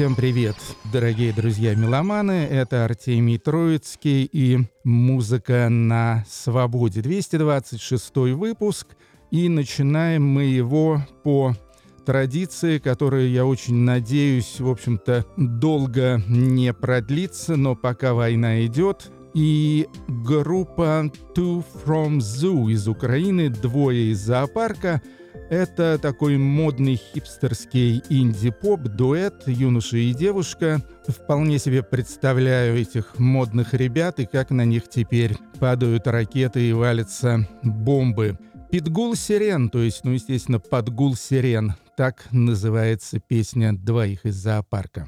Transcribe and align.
Всем 0.00 0.16
привет, 0.16 0.56
дорогие 0.90 1.30
друзья-меломаны. 1.30 2.46
Это 2.50 2.86
Артемий 2.86 3.36
Троицкий 3.36 4.24
и 4.24 4.60
«Музыка 4.82 5.68
на 5.68 6.24
свободе». 6.26 7.02
226 7.02 8.16
выпуск. 8.32 8.96
И 9.30 9.50
начинаем 9.50 10.26
мы 10.26 10.44
его 10.44 11.02
по 11.22 11.54
традиции, 12.06 12.78
которая, 12.78 13.26
я 13.26 13.44
очень 13.44 13.74
надеюсь, 13.74 14.58
в 14.58 14.70
общем-то, 14.70 15.26
долго 15.36 16.22
не 16.26 16.72
продлится, 16.72 17.56
но 17.56 17.76
пока 17.76 18.14
война 18.14 18.64
идет, 18.64 19.12
и 19.34 19.86
группа 20.08 21.12
Two 21.36 21.62
From 21.84 22.20
Zoo 22.20 22.72
из 22.72 22.88
Украины, 22.88 23.50
двое 23.50 24.12
из 24.12 24.20
зоопарка. 24.20 25.02
Это 25.49 25.99
такой 25.99 26.37
модный 26.37 26.95
хипстерский 26.95 28.01
инди-поп, 28.09 28.81
дуэт, 28.81 29.43
юноша 29.47 29.97
и 29.97 30.13
девушка. 30.13 30.81
Вполне 31.07 31.59
себе 31.59 31.83
представляю 31.83 32.77
этих 32.77 33.19
модных 33.19 33.73
ребят 33.73 34.19
и 34.19 34.25
как 34.25 34.49
на 34.49 34.65
них 34.65 34.89
теперь 34.89 35.37
падают 35.59 36.07
ракеты 36.07 36.69
и 36.69 36.73
валятся 36.73 37.47
бомбы. 37.63 38.37
Питгул 38.71 39.15
Сирен, 39.15 39.69
то 39.69 39.81
есть, 39.81 40.01
ну, 40.03 40.11
естественно, 40.11 40.59
Подгул 40.59 41.15
Сирен. 41.15 41.75
Так 41.95 42.25
называется 42.31 43.19
песня 43.19 43.71
двоих 43.73 44.25
из 44.25 44.35
зоопарка. 44.35 45.07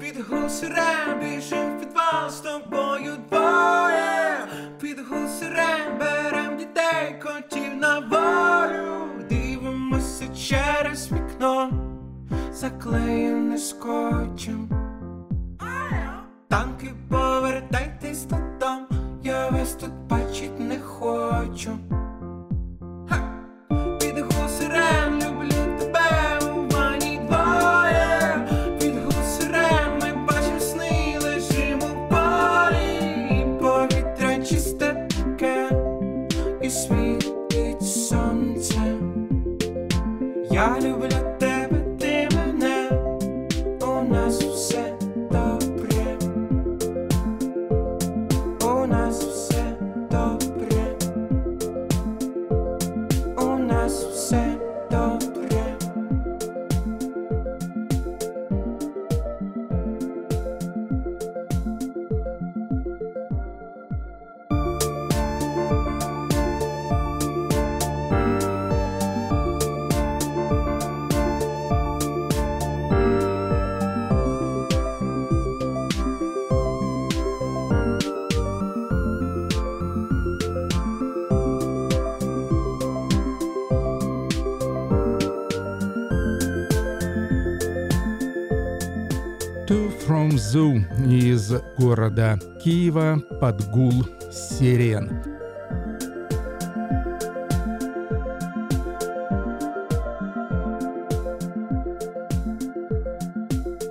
Підгул 0.00 0.48
сирен, 0.48 1.20
біжим 1.20 1.76
в 1.76 1.80
підвал 1.80 2.30
з 2.30 2.40
тобою 2.40 3.12
двоє. 3.28 4.46
Підгул 4.80 5.28
сирен, 5.28 5.98
берем 5.98 6.58
дітей, 6.58 7.22
котів 7.22 7.74
на 7.76 7.98
волю. 7.98 9.07
Через 10.49 11.11
вікно, 11.11 11.69
заклеєне 12.53 13.57
скотчем. 13.57 14.69
Танки 16.47 16.89
повертайтесь 17.09 18.25
додому, 18.25 18.87
я 19.23 19.49
вас 19.49 19.73
тут 19.73 19.91
бачить 20.09 20.59
не 20.59 20.79
хочу. 20.79 21.71
Я 40.59 40.77
люблю 40.77 41.28
города 91.79 92.37
Киева 92.61 93.23
под 93.39 93.69
гул 93.69 94.05
сирен. 94.31 95.23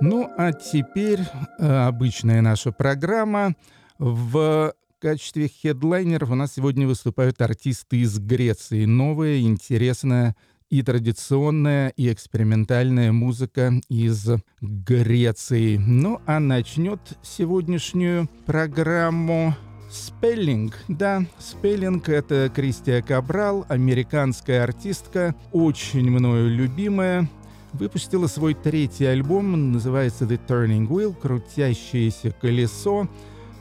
Ну 0.01 0.31
а 0.37 0.53
теперь 0.53 1.21
э, 1.57 1.87
обычная 1.87 2.41
наша 2.41 2.71
программа. 2.71 3.55
В 3.97 4.73
качестве 4.99 5.47
хедлайнеров 5.47 6.29
у 6.29 6.35
нас 6.35 6.53
сегодня 6.53 6.87
выступают 6.87 7.41
артисты 7.41 7.97
из 7.97 8.19
Греции. 8.19 8.85
Новая, 8.85 9.41
интересная 9.41 10.35
и 10.69 10.81
традиционная, 10.81 11.89
и 11.89 12.11
экспериментальная 12.11 13.11
музыка 13.11 13.73
из 13.89 14.29
Греции. 14.61 15.77
Ну 15.77 16.21
а 16.25 16.39
начнет 16.39 16.99
сегодняшнюю 17.21 18.29
программу 18.45 19.55
Спеллинг. 19.91 20.75
Да, 20.87 21.25
Спеллинг— 21.39 22.09
это 22.09 22.51
Кристия 22.53 23.01
Кабрал, 23.01 23.65
американская 23.69 24.63
артистка, 24.63 25.35
очень 25.51 26.11
мною 26.11 26.49
любимая. 26.49 27.27
Выпустила 27.73 28.27
свой 28.27 28.55
третий 28.55 29.05
альбом, 29.05 29.71
называется 29.71 30.25
The 30.25 30.39
Turning 30.47 30.87
Wheel, 30.87 31.15
«Крутящееся 31.19 32.31
колесо». 32.31 33.07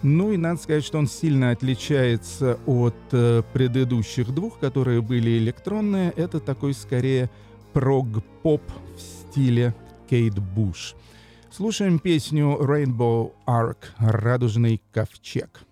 Ну 0.02 0.32
и 0.32 0.36
надо 0.36 0.60
сказать, 0.60 0.84
что 0.84 0.98
он 0.98 1.08
сильно 1.08 1.50
отличается 1.50 2.58
от 2.66 2.94
э, 3.10 3.42
предыдущих 3.52 4.32
двух, 4.32 4.60
которые 4.60 5.02
были 5.02 5.38
электронные. 5.38 6.12
Это 6.16 6.38
такой 6.38 6.74
скорее 6.74 7.30
прог-поп 7.72 8.62
в 8.96 9.00
стиле 9.00 9.74
Кейт 10.08 10.38
Буш. 10.38 10.94
Слушаем 11.50 11.98
песню 11.98 12.56
Rainbow 12.60 13.32
Arc 13.46 13.78
«Радужный 13.98 14.80
ковчег». 14.92 15.62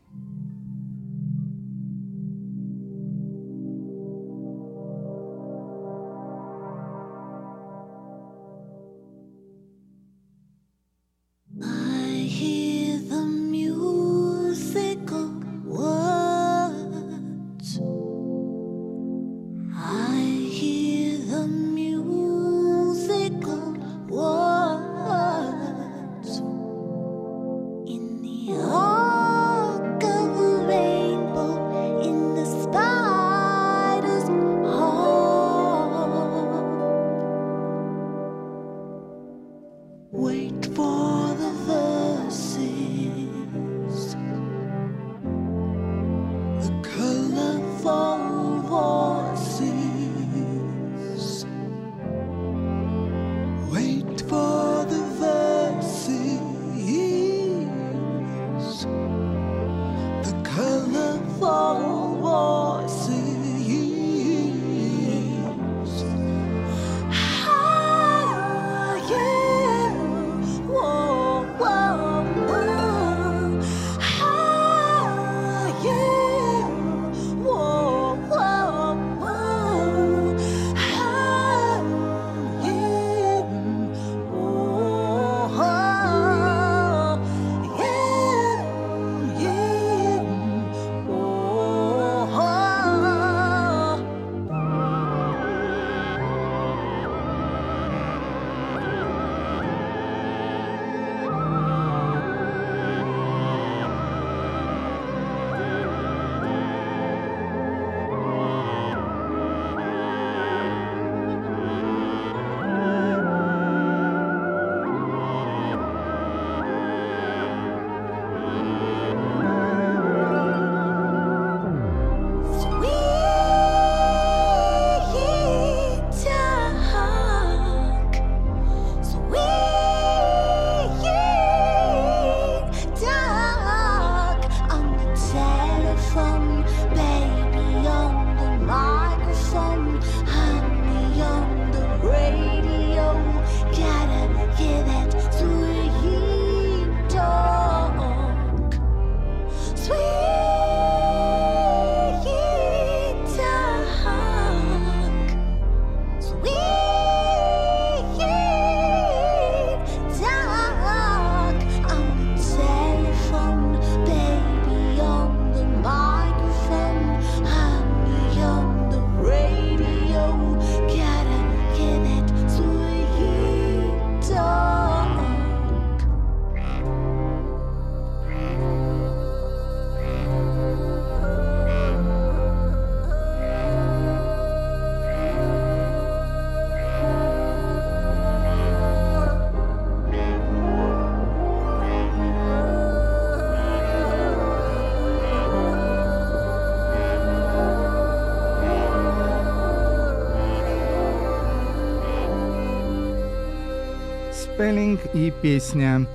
Spelling 204.57 204.99
и 205.13 205.31
песня 205.43 206.07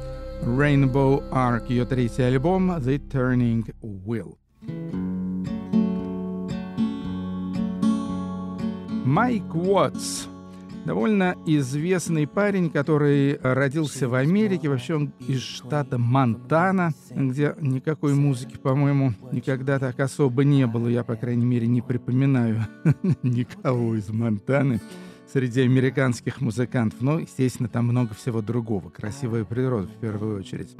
Rainbow 0.41 1.23
Arc, 1.31 1.69
ее 1.69 1.85
третий 1.85 2.23
альбом 2.23 2.71
The 2.71 2.97
Turning 2.97 3.71
Wheel. 3.83 4.35
Майк 9.05 9.53
Уотс 9.53 10.25
довольно 10.85 11.35
известный 11.45 12.25
парень, 12.25 12.71
который 12.71 13.37
родился 13.43 14.09
в 14.09 14.15
Америке, 14.15 14.69
вообще 14.69 14.95
он 14.95 15.13
из 15.27 15.41
штата 15.41 15.99
Монтана, 15.99 16.93
где 17.11 17.53
никакой 17.59 18.15
музыки, 18.15 18.57
по-моему, 18.57 19.13
никогда 19.31 19.77
так 19.77 19.99
особо 19.99 20.43
не 20.43 20.65
было. 20.65 20.87
Я, 20.87 21.03
по 21.03 21.15
крайней 21.15 21.45
мере, 21.45 21.67
не 21.67 21.81
припоминаю 21.81 22.65
никого 23.21 23.93
из 23.93 24.09
Монтаны 24.09 24.79
среди 25.31 25.61
американских 25.61 26.41
музыкантов. 26.41 27.01
Но, 27.01 27.19
естественно, 27.19 27.69
там 27.69 27.85
много 27.85 28.13
всего 28.13 28.41
другого. 28.41 28.89
Красивая 28.89 29.45
природа 29.45 29.87
в 29.87 29.99
первую 29.99 30.39
очередь. 30.39 30.75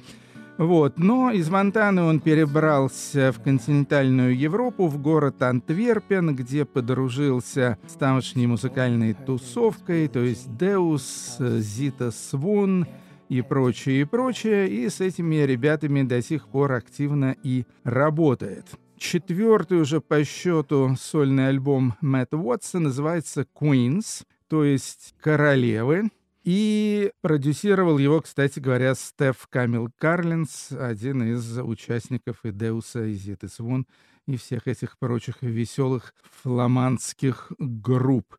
Вот. 0.58 1.00
Но 1.00 1.32
из 1.32 1.50
Монтаны 1.50 2.04
он 2.04 2.20
перебрался 2.20 3.32
в 3.32 3.42
континентальную 3.42 4.38
Европу, 4.38 4.88
в 4.88 5.02
город 5.02 5.42
Антверпен, 5.42 6.36
где 6.36 6.66
подружился 6.66 7.78
с 7.88 7.94
тамошней 7.94 8.46
музыкальной 8.46 9.14
тусовкой, 9.14 10.08
то 10.08 10.20
есть 10.20 10.56
Деус, 10.58 11.38
Зита 11.40 12.12
Свун 12.12 12.86
и 13.30 13.42
прочее, 13.42 14.02
и 14.02 14.04
прочее, 14.04 14.70
и 14.70 14.90
с 14.90 15.00
этими 15.00 15.38
ребятами 15.38 16.04
до 16.04 16.22
сих 16.22 16.48
пор 16.48 16.74
активно 16.74 17.36
и 17.44 17.66
работает. 17.84 18.66
Четвертый 18.98 19.80
уже 19.80 20.00
по 20.00 20.24
счету 20.24 20.96
сольный 21.00 21.48
альбом 21.48 21.96
Мэтта 22.02 22.38
Уотса 22.38 22.78
называется 22.78 23.48
«Queens», 23.60 24.26
то 24.52 24.66
есть 24.66 25.16
«Королевы», 25.22 26.10
и 26.44 27.14
продюсировал 27.22 27.98
его, 27.98 28.20
кстати 28.20 28.60
говоря, 28.60 28.96
Стеф 28.96 29.48
Камил 29.50 29.90
Карлинс, 29.98 30.74
один 30.74 31.24
из 31.24 31.58
участников 31.58 32.44
и 32.44 32.52
Деуса, 32.52 33.06
и 33.06 33.14
Зиты 33.14 33.48
Свон, 33.48 33.88
и 34.28 34.36
всех 34.36 34.68
этих 34.68 34.98
прочих 34.98 35.42
веселых 35.42 36.14
фламандских 36.44 37.54
групп. 37.60 38.36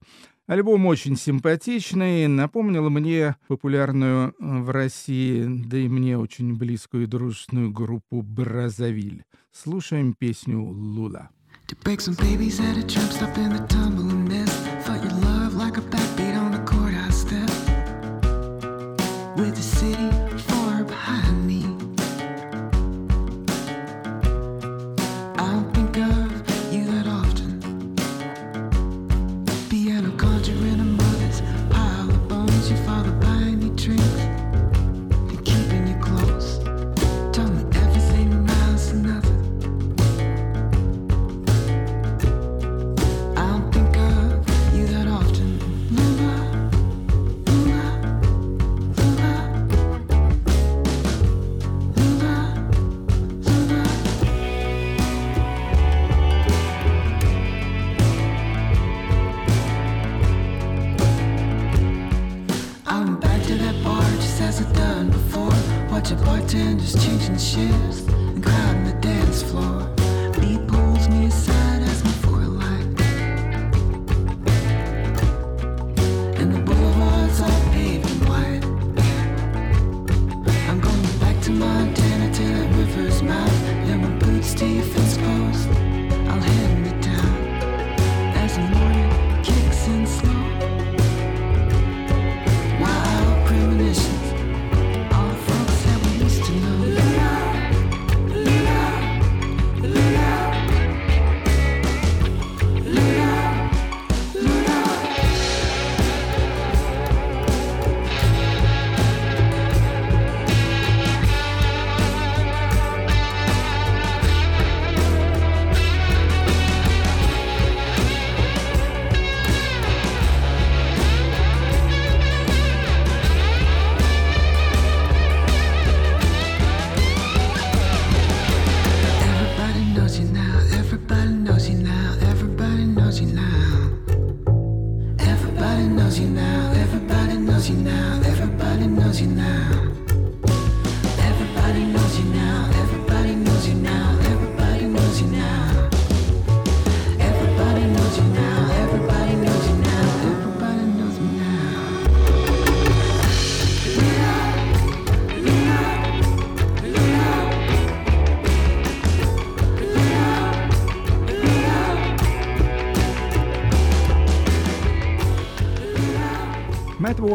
Альбом 0.46 0.84
очень 0.84 1.16
симпатичный, 1.16 2.26
напомнил 2.26 2.90
мне 2.90 3.36
популярную 3.48 4.34
в 4.38 4.68
России, 4.68 5.46
да 5.64 5.78
и 5.78 5.88
мне 5.88 6.18
очень 6.18 6.58
близкую 6.58 7.04
и 7.04 7.06
дружественную 7.06 7.70
группу 7.70 8.20
«Бразовиль». 8.20 9.24
Слушаем 9.50 10.12
песню 10.12 10.62
«Лула». 10.62 11.30
To 11.68 11.76
break 11.82 12.00
some 12.00 12.16
babies 12.16 12.60
at 12.60 12.76
a 12.76 12.82
jump 12.86 13.10
stop 13.10 13.34
in 13.38 13.48
the 13.48 13.66
tumbling 13.66 14.28
mist 14.28 14.51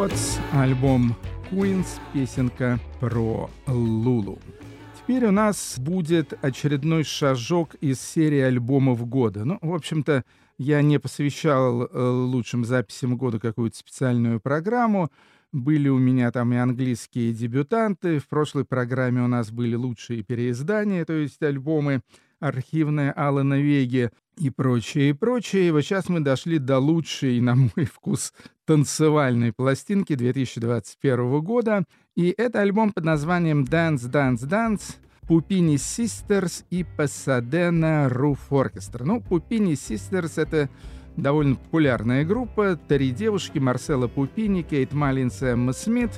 Уотс, 0.08 0.40
альбом 0.54 1.16
Queens, 1.52 2.00
песенка 2.14 2.80
про 3.02 3.50
Лулу. 3.68 4.40
Теперь 4.98 5.26
у 5.26 5.32
нас 5.32 5.76
будет 5.78 6.34
очередной 6.42 7.04
шажок 7.04 7.76
из 7.82 8.00
серии 8.00 8.40
альбомов 8.40 9.06
года. 9.06 9.44
Ну, 9.44 9.58
в 9.62 9.74
общем-то, 9.74 10.24
я 10.58 10.82
не 10.82 10.98
посвящал 10.98 11.84
э, 11.84 12.10
лучшим 12.10 12.64
записям 12.64 13.18
года 13.18 13.38
какую-то 13.40 13.76
специальную 13.76 14.40
программу. 14.40 15.10
Были 15.52 15.90
у 15.90 15.98
меня 15.98 16.32
там 16.32 16.54
и 16.54 16.58
английские 16.58 17.34
дебютанты. 17.34 18.20
В 18.20 18.30
прошлой 18.30 18.64
программе 18.64 19.22
у 19.22 19.28
нас 19.28 19.52
были 19.52 19.76
лучшие 19.76 20.24
переиздания, 20.24 21.04
то 21.04 21.14
есть 21.14 21.42
альбомы 21.42 22.00
архивные 22.40 23.12
Алана 23.12 23.60
Веги 23.60 24.12
и 24.40 24.50
прочее, 24.50 25.10
и 25.10 25.14
прочее. 25.14 25.68
И 25.68 25.72
вот 25.72 25.82
сейчас 25.82 26.10
мы 26.10 26.20
дошли 26.20 26.60
до 26.60 26.80
лучшей, 26.80 27.40
на 27.42 27.56
мой 27.56 27.86
вкус, 27.94 28.34
танцевальной 28.66 29.54
пластинки 29.54 30.16
2021 30.16 31.42
года. 31.42 31.84
И 32.16 32.34
это 32.38 32.62
альбом 32.62 32.92
под 32.92 33.04
названием 33.04 33.64
«Dance, 33.64 34.10
Dance, 34.10 34.48
Dance», 34.48 34.96
Пупини 35.28 35.76
Sisters 35.76 36.64
и 36.70 36.86
Пасадена 36.86 38.08
Руф 38.10 38.52
Оркестра. 38.52 39.04
Ну, 39.04 39.20
Пупини 39.20 39.74
Sisters— 39.74 40.34
это 40.42 40.70
довольно 41.18 41.56
популярная 41.56 42.24
группа. 42.24 42.80
Три 42.88 43.12
девушки— 43.12 43.58
Марсела 43.60 44.08
Пупини, 44.08 44.62
Кейт 44.62 44.94
Маллинс 44.94 45.42
и 45.42 45.48
Эмма 45.48 45.74
Смит. 45.74 46.12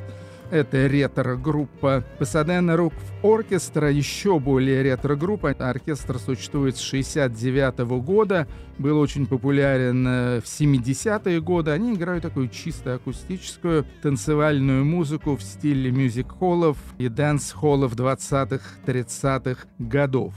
Это 0.51 0.87
ретро-группа 0.87 2.03
Pasadena 2.19 2.75
Rock 2.75 2.93
Orchestra, 3.21 3.93
еще 3.93 4.39
более 4.39 4.81
ретро-группа. 4.81 5.51
Оркестр 5.51 6.17
существует 6.17 6.75
с 6.75 6.79
69 6.79 7.79
года, 8.01 8.47
был 8.79 8.97
очень 8.97 9.27
популярен 9.27 10.07
э, 10.07 10.41
в 10.41 10.45
70-е 10.45 11.39
годы. 11.39 11.69
Они 11.69 11.93
играют 11.93 12.23
такую 12.23 12.49
чисто 12.49 12.95
акустическую 12.95 13.85
танцевальную 14.01 14.83
музыку 14.85 15.35
в 15.35 15.43
стиле 15.43 15.91
мюзик-холлов 15.91 16.77
и 16.97 17.09
дэнс-холлов 17.09 17.93
20-х, 17.93 18.63
30-х 18.87 19.67
годов. 19.77 20.33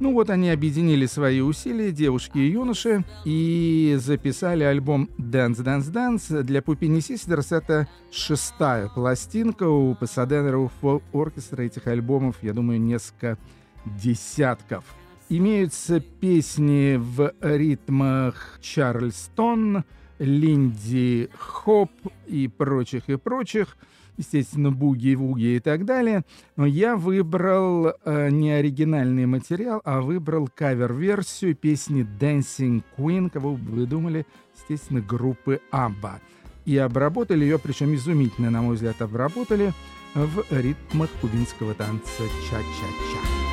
Ну 0.00 0.12
вот 0.12 0.30
они 0.30 0.50
объединили 0.50 1.06
свои 1.06 1.40
усилия, 1.40 1.92
девушки 1.92 2.38
и 2.38 2.50
юноши, 2.50 3.04
и 3.24 3.96
записали 4.00 4.64
альбом 4.64 5.08
Dance 5.18 5.62
Dance 5.62 5.92
Dance. 5.92 6.42
Для 6.42 6.62
Puppini 6.62 6.98
Sisters 6.98 7.56
это 7.56 7.88
шестая 8.10 8.88
пластинка. 8.88 9.68
У 9.68 9.94
Pasadena 9.94 11.00
оркестра 11.12 11.62
этих 11.62 11.86
альбомов, 11.86 12.36
я 12.42 12.52
думаю, 12.52 12.80
несколько 12.80 13.38
десятков. 13.84 14.84
Имеются 15.28 16.00
песни 16.00 16.96
в 16.96 17.32
ритмах 17.40 18.58
Чарльстон, 18.60 19.84
Линди 20.18 21.30
Хоп 21.38 21.90
и 22.26 22.48
прочих 22.48 23.08
и 23.08 23.16
прочих– 23.16 23.76
естественно, 24.16 24.70
буги-вуги 24.70 25.56
и 25.56 25.60
так 25.60 25.84
далее. 25.84 26.24
Но 26.56 26.66
я 26.66 26.96
выбрал 26.96 27.94
э, 28.04 28.30
не 28.30 28.50
оригинальный 28.50 29.26
материал, 29.26 29.80
а 29.84 30.00
выбрал 30.00 30.48
кавер-версию 30.54 31.54
песни 31.54 32.06
Dancing 32.20 32.82
Queen, 32.96 33.30
кого 33.30 33.54
вы 33.54 33.86
думали, 33.86 34.26
естественно, 34.54 35.00
группы 35.00 35.60
ABBA. 35.72 36.20
И 36.64 36.76
обработали 36.76 37.44
ее, 37.44 37.58
причем 37.58 37.94
изумительно, 37.94 38.50
на 38.50 38.62
мой 38.62 38.76
взгляд, 38.76 39.00
обработали 39.02 39.72
в 40.14 40.44
ритмах 40.50 41.10
кубинского 41.20 41.74
танца 41.74 42.22
ча-ча-ча. 42.48 43.52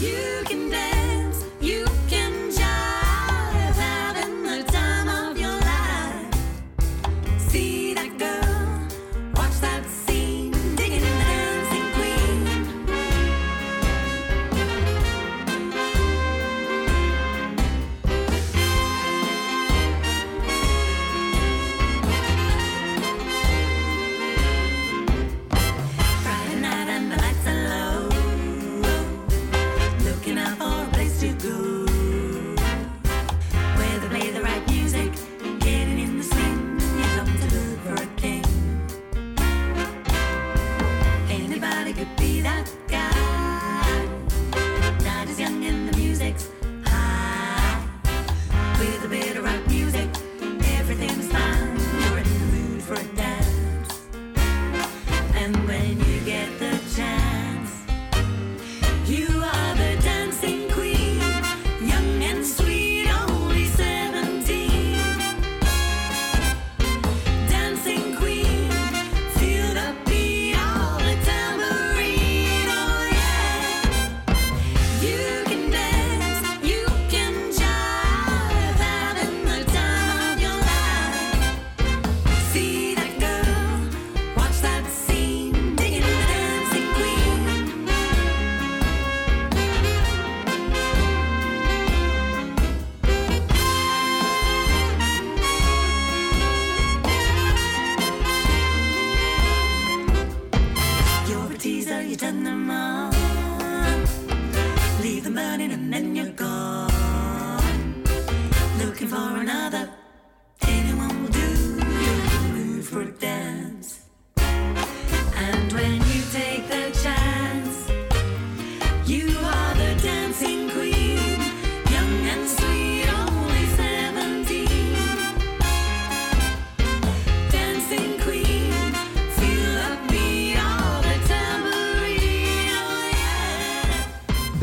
You 0.00 0.29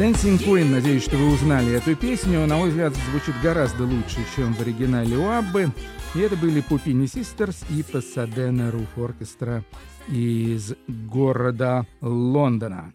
Dancing 0.08 0.38
Queen, 0.38 0.72
надеюсь, 0.72 1.04
что 1.04 1.18
вы 1.18 1.34
узнали 1.34 1.74
эту 1.74 1.94
песню. 1.94 2.48
На 2.48 2.56
мой 2.56 2.70
взгляд, 2.70 2.94
звучит 3.12 3.36
гораздо 3.44 3.84
лучше, 3.84 4.20
чем 4.38 4.54
в 4.54 4.62
оригинале 4.62 5.18
у 5.18 5.28
Аббы. 5.30 5.68
И 6.16 6.20
это 6.20 6.38
были 6.38 6.62
Пупини 6.62 7.08
Sisters 7.08 7.66
и 7.70 7.82
Pasadena 7.82 8.72
Roof 8.72 8.88
Orchestra 8.96 9.64
из 10.08 10.76
города 10.88 11.86
Лондона. 12.00 12.94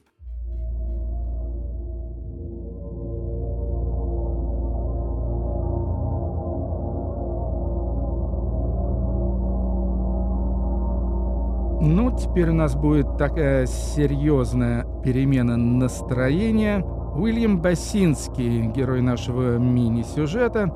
Ну, 11.84 12.16
теперь 12.16 12.48
у 12.48 12.54
нас 12.54 12.74
будет 12.74 13.18
такая 13.18 13.66
серьезная 13.66 14.86
перемена 15.04 15.58
настроения. 15.58 16.82
Уильям 17.14 17.60
Басинский, 17.60 18.68
герой 18.68 19.02
нашего 19.02 19.58
мини-сюжета, 19.58 20.72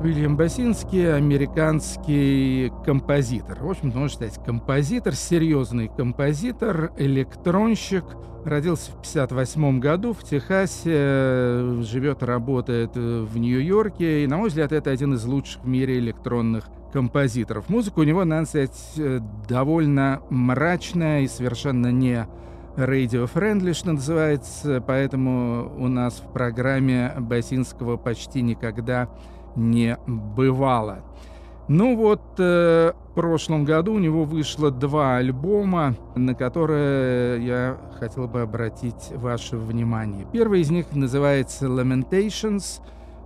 Уильям 0.00 0.36
Басинский– 0.36 1.14
американский 1.16 2.70
композитор. 2.84 3.58
В 3.64 3.70
общем, 3.70 3.88
можно 3.88 4.08
сказать, 4.08 4.38
композитор, 4.44 5.14
серьезный 5.14 5.88
композитор, 5.88 6.92
электронщик. 6.98 8.04
Родился 8.44 8.92
в 8.92 9.00
1958 9.00 9.80
году 9.80 10.12
в 10.12 10.22
Техасе, 10.22 11.82
живет, 11.82 12.22
работает 12.22 12.94
в 12.94 13.36
Нью-Йорке. 13.36 14.24
И, 14.24 14.26
на 14.26 14.36
мой 14.36 14.50
взгляд, 14.50 14.72
это 14.72 14.90
один 14.90 15.14
из 15.14 15.24
лучших 15.24 15.64
в 15.64 15.68
мире 15.68 15.98
электронных 15.98 16.68
композиторов. 16.92 17.68
Музыка 17.68 18.00
у 18.00 18.04
него, 18.04 18.24
надо 18.24 18.46
сказать, 18.46 18.92
э, 18.98 19.20
довольно 19.48 20.20
мрачная 20.30 21.22
и 21.22 21.28
совершенно 21.28 21.90
не 21.90 22.26
radio-friendly, 22.78 23.72
что 23.72 23.92
называется, 23.92 24.82
поэтому 24.86 25.72
у 25.76 25.88
нас 25.88 26.20
в 26.20 26.32
программе 26.32 27.12
Басинского 27.18 27.96
почти 27.96 28.40
никогда 28.40 29.08
не 29.56 29.98
бывало. 30.06 31.04
Ну 31.66 31.96
вот, 31.96 32.22
э, 32.38 32.92
в 33.10 33.14
прошлом 33.14 33.64
году 33.64 33.94
у 33.94 33.98
него 33.98 34.24
вышло 34.24 34.70
два 34.70 35.16
альбома, 35.16 35.96
на 36.14 36.34
которые 36.34 37.44
я 37.44 37.76
хотел 37.98 38.26
бы 38.26 38.40
обратить 38.40 39.12
ваше 39.12 39.58
внимание. 39.58 40.26
Первый 40.32 40.62
из 40.62 40.70
них 40.70 40.86
называется 40.92 41.66
Lamentations, 41.66 42.80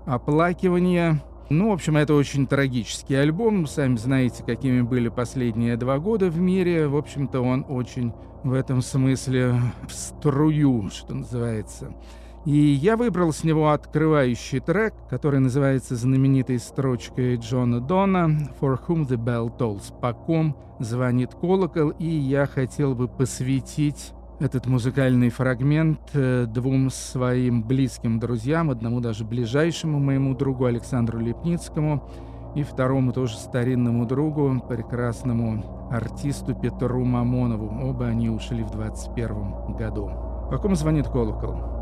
оплакивание. 0.06 1.20
Ну, 1.52 1.68
в 1.68 1.72
общем, 1.74 1.98
это 1.98 2.14
очень 2.14 2.46
трагический 2.46 3.20
альбом. 3.20 3.66
Сами 3.66 3.96
знаете, 3.96 4.42
какими 4.42 4.80
были 4.80 5.10
последние 5.10 5.76
два 5.76 5.98
года 5.98 6.30
в 6.30 6.40
мире. 6.40 6.88
В 6.88 6.96
общем-то, 6.96 7.40
он 7.40 7.66
очень 7.68 8.14
в 8.42 8.54
этом 8.54 8.80
смысле 8.80 9.60
в 9.86 9.92
струю, 9.92 10.88
что 10.88 11.14
называется. 11.14 11.94
И 12.46 12.56
я 12.56 12.96
выбрал 12.96 13.34
с 13.34 13.44
него 13.44 13.68
открывающий 13.68 14.60
трек, 14.60 14.94
который 15.10 15.40
называется 15.40 15.94
знаменитой 15.94 16.58
строчкой 16.58 17.36
Джона 17.36 17.80
Дона 17.80 18.50
«For 18.58 18.80
whom 18.88 19.06
the 19.06 19.22
bell 19.22 19.54
tolls», 19.54 19.92
«По 20.00 20.14
ком 20.14 20.56
звонит 20.80 21.34
колокол», 21.34 21.90
и 21.90 22.06
я 22.06 22.46
хотел 22.46 22.94
бы 22.94 23.08
посвятить 23.08 24.12
этот 24.42 24.66
музыкальный 24.66 25.30
фрагмент 25.30 26.00
э, 26.14 26.46
двум 26.48 26.90
своим 26.90 27.62
близким 27.62 28.18
друзьям, 28.18 28.70
одному 28.70 29.00
даже 29.00 29.24
ближайшему 29.24 30.00
моему 30.00 30.34
другу 30.34 30.64
Александру 30.64 31.20
Лепницкому 31.20 32.02
и 32.56 32.64
второму 32.64 33.12
тоже 33.12 33.36
старинному 33.36 34.04
другу, 34.04 34.60
прекрасному 34.68 35.88
артисту 35.90 36.54
Петру 36.54 37.04
Мамонову. 37.04 37.88
Оба 37.88 38.06
они 38.06 38.28
ушли 38.30 38.64
в 38.64 38.70
21 38.72 39.76
году. 39.76 40.10
По 40.50 40.58
ком 40.58 40.74
звонит 40.74 41.06
колокол? 41.06 41.81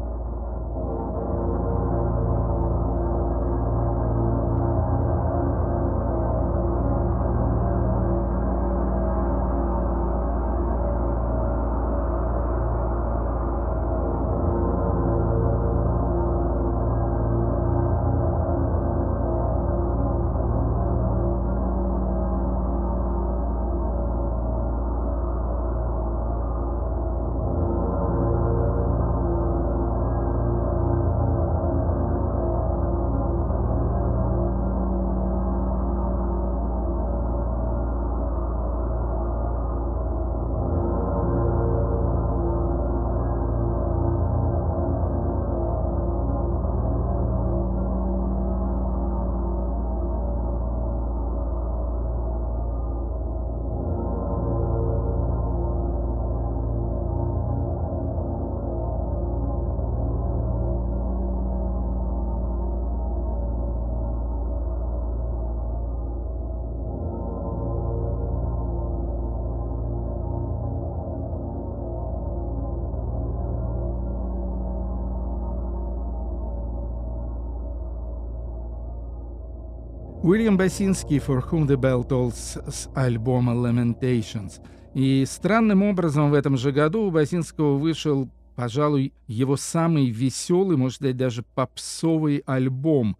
Уильям 80.30 80.56
Басинский 80.56 81.18
«For 81.18 81.42
Whom 81.50 81.66
the 81.66 81.74
Bell 81.74 82.06
Tolls» 82.06 82.62
с 82.70 82.88
альбома 82.94 83.52
«Lamentations». 83.52 84.60
И 84.94 85.24
странным 85.26 85.82
образом 85.82 86.30
в 86.30 86.34
этом 86.34 86.56
же 86.56 86.70
году 86.70 87.02
у 87.02 87.10
Басинского 87.10 87.76
вышел, 87.76 88.30
пожалуй, 88.54 89.12
его 89.26 89.56
самый 89.56 90.08
веселый, 90.10 90.76
может 90.76 90.98
сказать, 90.98 91.16
даже 91.16 91.42
попсовый 91.42 92.44
альбом. 92.46 93.16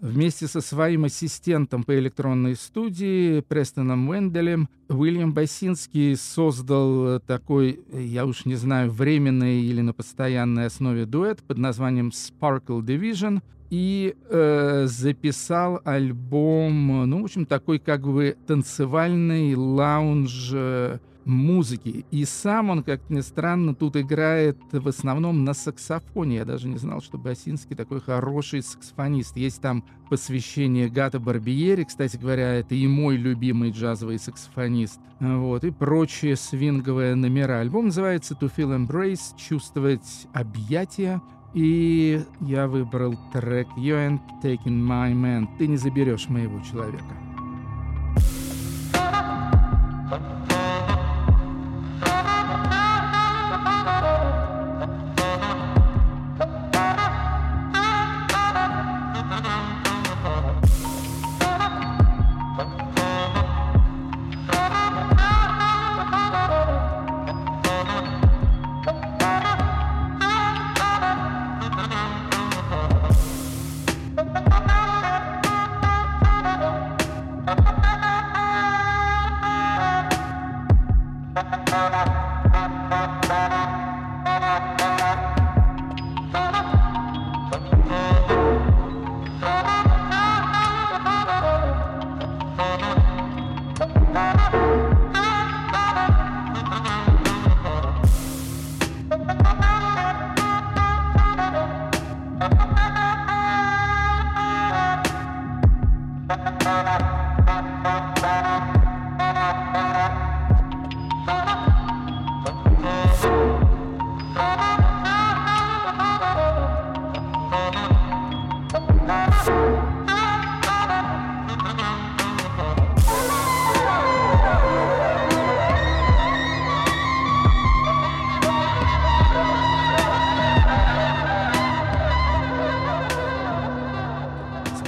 Вместе 0.00 0.46
со 0.46 0.60
своим 0.60 1.04
ассистентом 1.04 1.82
по 1.82 1.98
электронной 1.98 2.54
студии 2.54 3.40
Престоном 3.40 4.08
Уэнделем 4.08 4.68
Уильям 4.88 5.34
Басинский 5.34 6.16
создал 6.16 7.18
такой, 7.20 7.80
я 7.92 8.24
уж 8.24 8.44
не 8.44 8.54
знаю, 8.54 8.90
временный 8.90 9.60
или 9.62 9.80
на 9.80 9.92
постоянной 9.92 10.66
основе 10.66 11.04
дуэт 11.04 11.42
под 11.42 11.58
названием 11.58 12.10
Sparkle 12.10 12.80
Division— 12.80 13.42
и 13.70 14.14
э, 14.30 14.86
записал 14.86 15.80
альбом, 15.84 17.08
ну, 17.08 17.20
в 17.20 17.24
общем, 17.24 17.44
такой 17.44 17.78
как 17.78 18.02
бы 18.02 18.36
танцевальный 18.46 19.54
лаунж 19.54 20.50
э, 20.54 20.98
музыки. 21.28 22.04
И 22.10 22.24
сам 22.24 22.70
он, 22.70 22.82
как 22.82 23.08
ни 23.10 23.20
странно, 23.20 23.74
тут 23.74 23.96
играет 23.96 24.56
в 24.72 24.88
основном 24.88 25.44
на 25.44 25.54
саксофоне. 25.54 26.36
Я 26.36 26.44
даже 26.44 26.68
не 26.68 26.78
знал, 26.78 27.00
что 27.00 27.18
Басинский 27.18 27.76
такой 27.76 28.00
хороший 28.00 28.62
саксофонист. 28.62 29.36
Есть 29.36 29.60
там 29.60 29.84
посвящение 30.10 30.88
Гата 30.88 31.20
Барбиери, 31.20 31.84
кстати 31.84 32.16
говоря, 32.16 32.54
это 32.54 32.74
и 32.74 32.86
мой 32.86 33.16
любимый 33.16 33.70
джазовый 33.70 34.18
саксофонист. 34.18 34.98
Вот, 35.20 35.64
и 35.64 35.70
прочие 35.70 36.36
свинговые 36.36 37.14
номера. 37.14 37.60
Альбом 37.60 37.86
называется 37.86 38.34
«To 38.34 38.50
Feel 38.54 38.76
Embrace», 38.76 39.36
«Чувствовать 39.36 40.26
объятия». 40.32 41.20
И 41.54 42.22
я 42.40 42.68
выбрал 42.68 43.18
трек 43.32 43.66
«You 43.76 43.96
ain't 43.96 44.20
taking 44.42 44.80
my 44.80 45.12
man»— 45.12 45.46
«Ты 45.58 45.66
не 45.66 45.76
заберешь 45.76 46.28
моего 46.28 46.60
человека». 46.60 47.04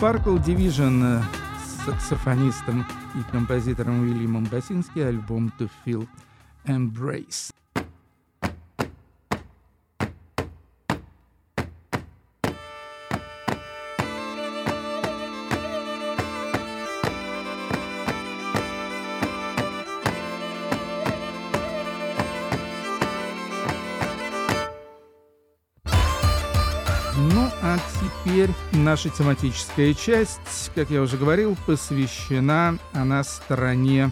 Sparkle 0.00 0.38
Division 0.38 1.39
саксофонистом 1.84 2.86
и 3.14 3.30
композитором 3.30 4.00
Уильямом 4.00 4.44
Басински 4.44 5.00
альбом 5.00 5.52
To 5.58 5.70
Feel 5.84 6.06
Embrace. 6.66 7.49
Наша 28.90 29.08
тематическая 29.08 29.94
часть, 29.94 30.72
как 30.74 30.90
я 30.90 31.00
уже 31.02 31.16
говорил, 31.16 31.56
посвящена 31.64 32.76
она 32.92 33.22
стране 33.22 34.10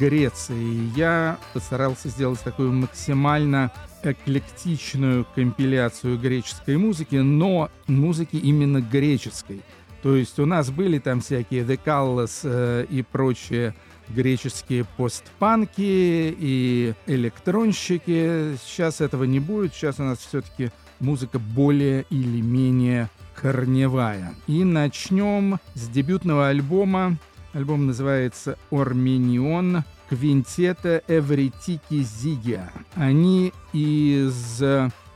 Греции. 0.00 0.90
Я 0.96 1.38
постарался 1.52 2.08
сделать 2.08 2.40
такую 2.40 2.72
максимально 2.72 3.70
эклектичную 4.02 5.24
компиляцию 5.36 6.18
греческой 6.18 6.76
музыки, 6.76 7.14
но 7.14 7.70
музыки 7.86 8.34
именно 8.34 8.80
греческой. 8.80 9.62
То 10.02 10.16
есть 10.16 10.40
у 10.40 10.44
нас 10.44 10.70
были 10.70 10.98
там 10.98 11.20
всякие 11.20 11.62
The 11.62 11.80
Callas 11.80 12.40
э, 12.42 12.86
и 12.90 13.02
прочие 13.02 13.76
греческие 14.08 14.86
постпанки 14.96 15.76
и 16.36 16.94
электронщики. 17.06 18.56
Сейчас 18.66 19.00
этого 19.00 19.22
не 19.22 19.38
будет. 19.38 19.72
Сейчас 19.72 20.00
у 20.00 20.02
нас 20.02 20.18
все-таки 20.18 20.72
музыка 20.98 21.38
более 21.38 22.06
или 22.10 22.40
менее 22.40 23.08
корневая. 23.40 24.34
И 24.46 24.64
начнем 24.64 25.58
с 25.74 25.88
дебютного 25.88 26.48
альбома. 26.48 27.16
Альбом 27.52 27.86
называется 27.86 28.58
«Орменион» 28.70 29.84
квинтета 30.08 31.02
Эвритики 31.08 32.02
Зигия. 32.02 32.72
Они 32.94 33.52
из 33.72 34.62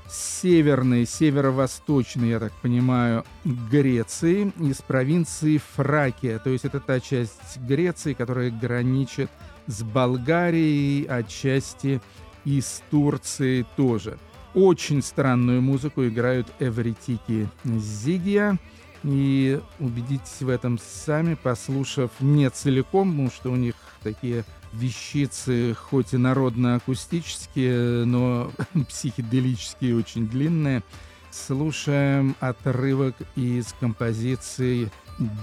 северной, 0.08 1.06
северо-восточной, 1.06 2.30
я 2.30 2.40
так 2.40 2.52
понимаю, 2.62 3.24
Греции, 3.44 4.52
из 4.60 4.76
провинции 4.82 5.60
Фракия. 5.76 6.38
То 6.38 6.50
есть 6.50 6.64
это 6.64 6.80
та 6.80 7.00
часть 7.00 7.58
Греции, 7.58 8.14
которая 8.14 8.50
граничит 8.50 9.30
с 9.66 9.82
Болгарией, 9.82 11.04
отчасти 11.04 12.00
и 12.44 12.60
с 12.60 12.82
Турцией 12.90 13.66
тоже. 13.76 14.18
Очень 14.54 15.02
странную 15.02 15.60
музыку 15.60 16.06
играют 16.06 16.46
эвритики 16.60 17.48
Зигия. 17.64 18.58
И 19.02 19.60
убедитесь 19.80 20.40
в 20.40 20.48
этом 20.48 20.78
сами, 20.78 21.34
послушав 21.34 22.10
не 22.20 22.48
целиком, 22.48 23.10
потому 23.10 23.30
что 23.30 23.50
у 23.52 23.56
них 23.56 23.74
такие 24.02 24.44
вещицы, 24.72 25.74
хоть 25.74 26.14
и 26.14 26.16
народно-акустические, 26.16 28.06
но 28.06 28.50
психоделические, 28.88 29.96
очень 29.96 30.28
длинные. 30.28 30.82
Слушаем 31.30 32.36
отрывок 32.40 33.16
из 33.36 33.74
композиции 33.78 34.90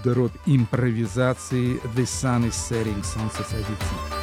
дробь 0.02 0.32
импровизации 0.46 1.74
«The 1.94 2.04
Sun 2.04 2.48
is 2.48 2.54
Setting», 2.70 3.04
«Солнце 3.04 3.42
садится». 3.44 4.21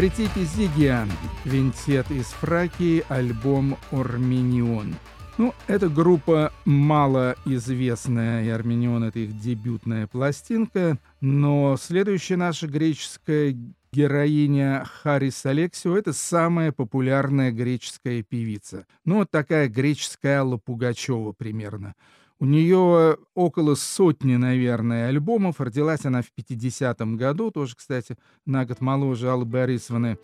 Эвритики 0.00 0.44
Зигия, 0.44 1.06
квинтет 1.44 2.10
из 2.10 2.24
Фракии, 2.28 3.04
альбом 3.10 3.76
«Орменион». 3.90 4.94
Ну, 5.36 5.52
эта 5.66 5.90
группа 5.90 6.54
малоизвестная, 6.64 8.42
и 8.42 8.48
«Арменион»— 8.48 9.04
это 9.04 9.18
их 9.18 9.38
дебютная 9.38 10.06
пластинка, 10.06 10.96
но 11.20 11.76
следующая 11.78 12.36
наша 12.36 12.66
греческая 12.66 13.54
героиня 13.92 14.86
Харис 14.86 15.44
Алексио— 15.44 15.94
это 15.98 16.14
самая 16.14 16.72
популярная 16.72 17.52
греческая 17.52 18.22
певица. 18.22 18.86
Ну, 19.04 19.16
вот 19.16 19.30
такая 19.30 19.68
греческая 19.68 20.40
Алла 20.40 20.56
Пугачева 20.56 21.32
примерно— 21.32 21.94
у 22.40 22.46
нее 22.46 23.18
около 23.34 23.74
сотни, 23.74 24.36
наверное, 24.36 25.08
альбомов. 25.08 25.60
Родилась 25.60 26.06
она 26.06 26.22
в 26.22 26.32
50-м 26.36 27.16
году, 27.18 27.50
тоже, 27.50 27.76
кстати, 27.76 28.16
на 28.46 28.64
год 28.64 28.80
моложе 28.80 29.30
Аллы 29.30 29.44
Борисовны. 29.44 30.18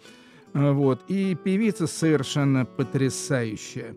А, 0.54 0.72
вот. 0.72 1.04
И 1.08 1.34
певица 1.34 1.86
совершенно 1.86 2.64
потрясающая. 2.64 3.94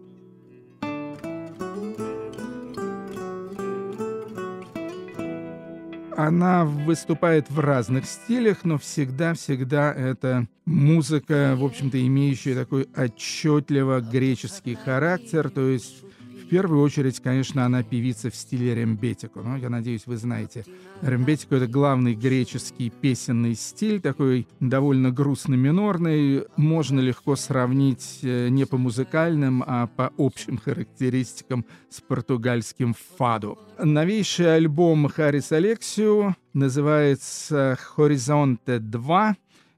Она 6.18 6.66
выступает 6.66 7.50
в 7.50 7.62
разных 7.62 8.06
стилях, 8.06 8.66
но 8.66 8.78
всегда-всегда 8.78 9.94
это 9.94 10.50
музыка, 10.66 11.56
в 11.58 11.64
общем-то, 11.64 12.06
имеющая 12.06 12.56
такой 12.56 12.90
отчетливо 12.94 14.02
греческий 14.02 14.76
характер, 14.76 15.50
то 15.50 15.62
есть 15.62 16.04
первую 16.50 16.82
очередь, 16.82 17.20
конечно, 17.20 17.66
она 17.66 17.84
певица 17.84 18.30
в 18.30 18.36
стиле 18.36 18.74
рембетико. 18.76 19.42
Ну, 19.42 19.58
я 19.58 19.70
надеюсь, 19.70 20.08
вы 20.08 20.18
знаете. 20.18 20.66
Рембетико— 21.02 21.56
это 21.58 21.68
главный 21.68 22.16
греческий 22.16 22.90
песенный 22.90 23.56
стиль, 23.56 24.02
такой 24.02 24.48
довольно 24.60 25.12
грустно-минорный. 25.12 26.46
Можно 26.58 27.00
легко 27.00 27.36
сравнить 27.36 28.20
э, 28.24 28.50
не 28.50 28.66
по 28.66 28.78
музыкальным, 28.78 29.64
а 29.66 29.88
по 29.88 30.12
общим 30.18 30.58
характеристикам 30.58 31.66
с 31.90 32.02
португальским 32.02 32.96
фадо. 33.18 33.56
Новейший 33.78 34.56
альбом 34.56 35.08
Харис 35.08 35.52
Алексио 35.52 36.36
называется 36.54 37.78
«Хоризонте 37.80 38.78
2», 38.78 39.36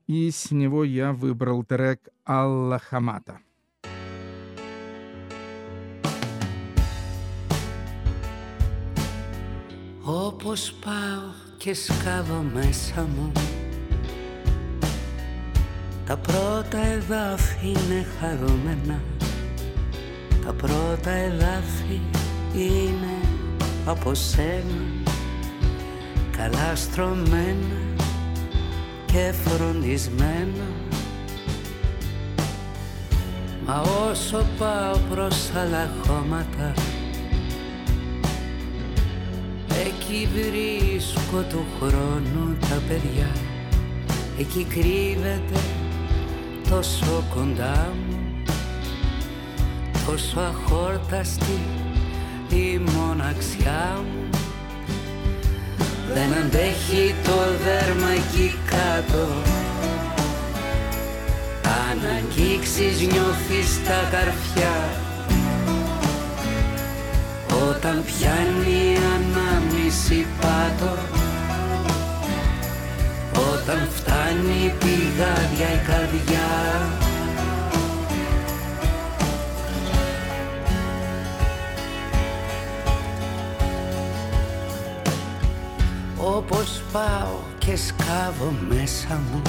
и 0.08 0.32
с 0.32 0.52
него 0.52 0.84
я 0.84 1.14
выбрал 1.14 1.64
трек 1.64 2.00
«Алла 2.26 2.80
Хамата». 2.80 3.40
Όπως 10.14 10.74
πάω 10.86 11.30
και 11.58 11.74
σκάβω 11.74 12.46
μέσα 12.54 13.08
μου 13.16 13.32
Τα 16.06 16.18
πρώτα 16.18 16.78
εδάφη 16.78 17.68
είναι 17.68 18.06
χαρούμενα. 18.20 19.02
Τα 20.46 20.54
πρώτα 20.54 21.12
εδάφη 21.12 22.02
είναι 22.56 23.18
από 23.86 24.14
σένα 24.14 24.82
Καλά 26.38 26.76
στρωμένα 26.76 27.82
και 29.06 29.34
φροντισμένα. 29.44 30.68
Μα 33.66 33.82
όσο 34.10 34.46
πάω 34.58 34.98
προς 35.10 35.52
άλλα 35.56 35.90
χώματα 36.06 36.74
Εκεί 40.14 40.28
βρίσκω 40.34 41.42
του 41.50 41.66
χρόνου 41.80 42.58
τα 42.60 42.82
παιδιά. 42.88 43.32
Εκεί 44.40 44.64
κρύβεται 44.64 45.60
τόσο 46.70 47.24
κοντά 47.36 47.94
μου 48.10 48.44
Τόσο 50.06 50.40
αχόρταστη 50.40 51.60
η 52.50 52.78
μοναξιά 52.78 53.98
μου. 53.98 54.30
Δεν 56.14 56.34
αντέχει 56.44 57.16
το 57.24 57.38
δέρμα 57.64 58.10
εκεί 58.10 58.56
κάτω. 58.66 59.28
Αν 61.64 62.00
αγγίξεις 62.18 63.02
νιώθεις 63.02 63.84
τα 63.84 64.18
καρφιά. 64.18 64.76
Όταν 67.70 68.04
πιάνει 68.06 68.98
ανάμνηση 69.92 70.28
πάτο. 70.42 70.98
Όταν 73.54 73.88
φτάνει 73.94 74.74
πηγάδια 74.80 75.74
η 75.74 75.86
καρδιά. 75.86 76.50
Όπως 86.18 86.82
πάω 86.92 87.36
και 87.58 87.76
σκάβω 87.76 88.54
μέσα 88.70 89.22
μου 89.32 89.42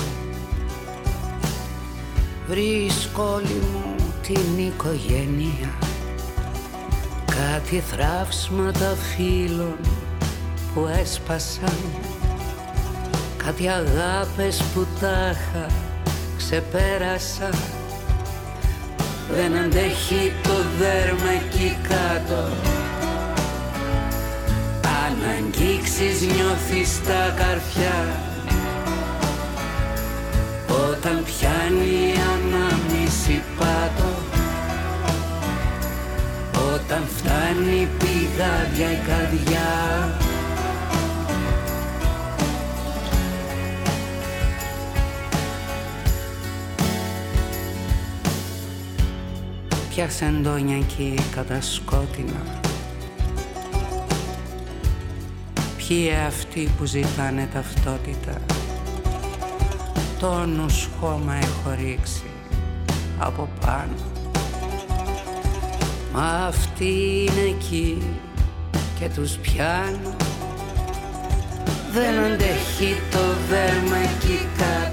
Βρίσκω 2.49 3.23
όλη 3.23 3.63
μου 3.73 3.95
την 4.23 4.67
οικογένεια. 4.67 5.73
Κάτι 7.27 7.81
θράψματα 7.81 8.97
φίλων 8.97 10.02
που 10.75 10.89
έσπασαν. 11.01 11.77
Κάτι 13.45 13.69
αγάπες 13.69 14.63
που 14.75 14.87
τάχα 15.01 15.67
ξεπέρασαν. 16.37 17.55
Δεν 19.31 19.57
αντέχει 19.57 20.33
το 20.43 20.55
δέρμα 20.79 21.31
εκεί 21.31 21.77
κάτω. 21.89 22.43
Αν 25.05 25.17
αγγίξεις 25.31 26.21
νιώθεις 26.21 27.01
τα 27.07 27.35
καρφιά. 27.37 28.21
Όταν 30.91 31.25
πιάνει 31.25 32.13
ανάμνηση 32.33 33.43
πάτο. 33.59 34.11
Όταν 36.75 37.03
φτάνει 37.17 37.89
πηγάδια 37.99 38.91
η 38.91 39.01
καρδιά 39.07 40.22
Ποια 49.95 50.11
σεντόνια 50.11 50.77
εκεί 50.77 51.15
κατασκότεινα 51.35 52.61
Ποιοι 55.77 56.11
αυτοί 56.27 56.71
που 56.79 56.85
ζητάνε 56.85 57.49
ταυτότητα; 57.53 58.41
Τόνους 60.19 60.89
χώμα 61.01 61.35
έχω 61.35 61.77
ρίξει 61.81 62.31
από 63.19 63.49
πάνω. 63.61 63.95
Μα 66.13 66.47
αυτοί 66.47 67.25
είναι 67.29 67.49
εκεί 67.49 68.03
και 69.01 69.09
τους 69.09 69.33
πιάνω. 69.33 70.17
Δεν 71.93 72.19
αντέχει 72.19 72.97
το 73.11 73.19
δέρμα 73.49 73.97
εκεί 73.97 74.49
κάτω 74.59 74.92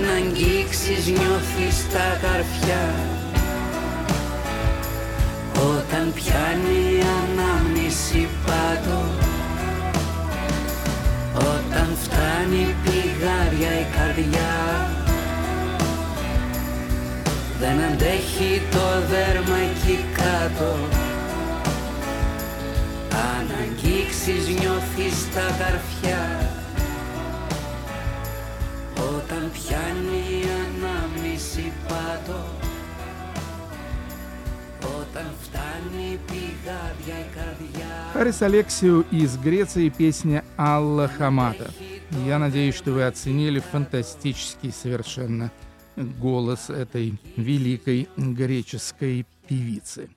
Αν 0.00 0.08
αγγίξεις 0.08 1.06
νιώθεις 1.06 1.86
τα 1.92 2.18
καρφιά. 2.22 2.94
Όταν 5.54 6.12
πιάνει 6.14 7.02
ανάμνηση 7.20 8.28
πάτο. 8.46 9.00
Όταν 11.34 11.96
φτάνει 12.02 12.74
πηγάρια 12.82 13.80
η 13.80 13.86
καρδιά. 13.96 14.88
Δεν 17.60 17.92
αντέχει 17.92 18.62
το 18.70 19.06
δέρμα 19.10 19.56
εκεί 19.56 20.04
κάτω. 20.12 20.74
Αν 23.10 23.50
αγγίξεις 23.60 24.48
νιώθεις 24.48 25.28
τα 25.34 25.54
καρφιά 25.58 26.39
Όταν 29.69 29.69
πιάνει 29.69 30.43
ανάμνηση 30.65 31.73
πάτο 31.87 32.45
Όταν 34.81 35.25
φτάνει 35.41 36.19
πηγάδια 36.25 37.19
η 37.19 37.35
καρδιά 37.35 38.11
Харис 38.13 38.41
Алексию 38.41 39.05
из 39.11 39.37
Греции 39.37 39.89
песня 39.89 40.43
«Алла 40.57 41.07
Хамата». 41.07 41.71
Я 42.25 42.39
надеюсь, 42.39 42.75
что 42.75 42.91
вы 42.91 43.05
оценили 43.05 43.59
фантастический 43.59 44.71
совершенно 44.71 45.51
голос 45.95 46.69
этой 46.69 47.13
великой 47.35 48.07
греческой 48.17 49.27
певицы. 49.47 50.09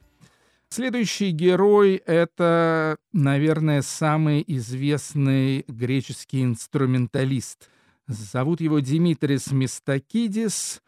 Следующий 0.70 1.32
герой — 1.32 2.06
это, 2.06 2.96
наверное, 3.12 3.82
самый 3.82 4.42
известный 4.46 5.64
греческий 5.68 6.42
инструменталист.— 6.44 7.68
Зовут 8.07 8.61
его 8.61 8.79
Димитрис 8.79 9.51
Мистакидис. 9.51 10.81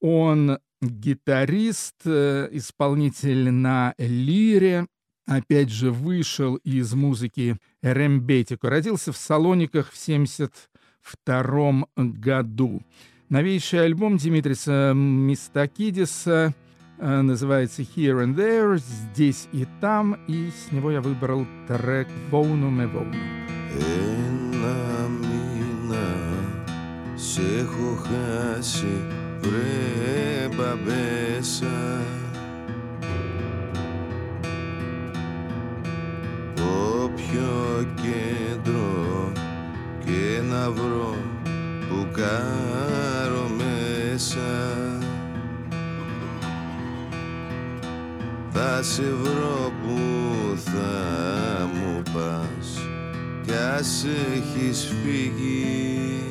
Он 0.00 0.58
гитарист, 0.80 2.02
э, 2.04 2.48
исполнитель 2.52 3.50
на 3.50 3.94
лире, 3.98 4.86
опять 5.26 5.70
же, 5.70 5.90
вышел 5.90 6.56
из 6.56 6.94
музыки 6.94 7.56
рембетико. 7.82 8.70
Родился 8.70 9.12
в 9.12 9.16
Салониках 9.16 9.90
в 9.90 9.96
1972 9.96 11.88
году. 11.96 12.82
Новейший 13.28 13.84
альбом 13.84 14.16
Димитриса 14.16 14.92
Мистакидиса 14.94 16.54
э, 16.98 17.20
называется 17.20 17.82
Here 17.82 18.24
and 18.24 18.36
There, 18.36 18.78
здесь 18.78 19.48
и 19.52 19.66
там, 19.80 20.16
и 20.28 20.50
с 20.50 20.72
него 20.72 20.90
я 20.90 21.00
выбрал 21.00 21.46
трек 21.66 22.08
«Волну 22.30 22.70
ме 22.70 22.86
волну». 22.86 24.27
Ένα 27.18 27.26
μήνα 27.26 27.26
σε 27.26 27.42
έχω 27.58 27.98
χάσει 28.02 29.04
βρε 29.40 30.48
μπαμπέσα. 30.56 32.02
Πιο 37.16 37.86
κέντρο 37.94 39.32
και 40.04 40.42
να 40.50 40.70
βρω 40.70 41.16
που 41.88 42.06
κάρω 42.12 43.48
μέσα 43.56 44.86
θα 48.52 48.82
σε 48.82 49.02
βρω 49.02 49.72
που 49.82 49.98
θα 50.56 51.70
μου 51.74 52.02
πας 52.02 52.78
κι 53.44 53.52
ας 53.76 54.04
έχεις 54.34 54.92
φύγει 55.02 56.27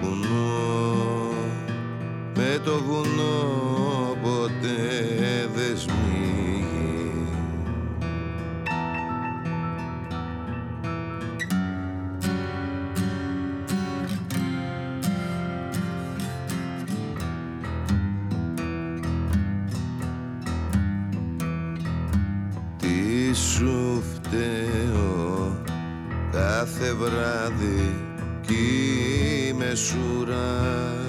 βουνό. 0.00 1.32
Με 2.36 2.60
το 2.64 2.82
βουνό 2.82 4.16
ποτέ 4.22 5.48
δες 5.54 5.86
Τι 22.78 23.34
σου 23.34 24.02
φταίω 24.14 25.56
κάθε 26.32 26.92
βράδυ 26.92 27.94
κι 28.46 29.47
é 29.68 29.76
chorar. 29.76 31.07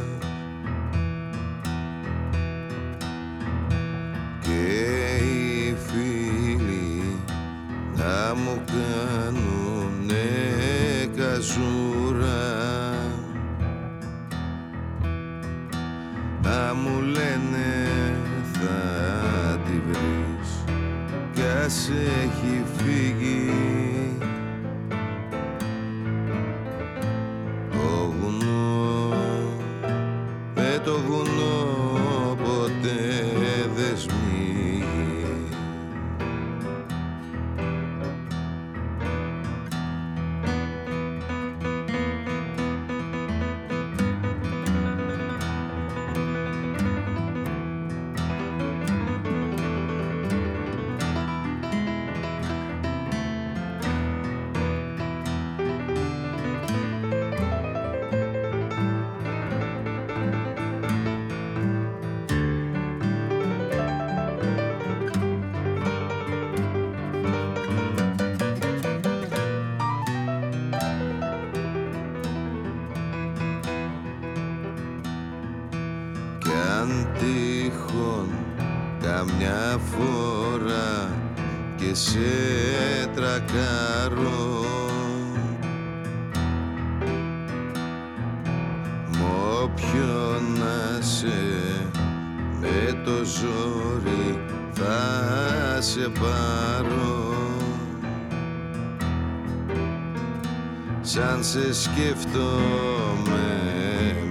Σε 101.44 101.74
σκέφτομαι 101.74 103.48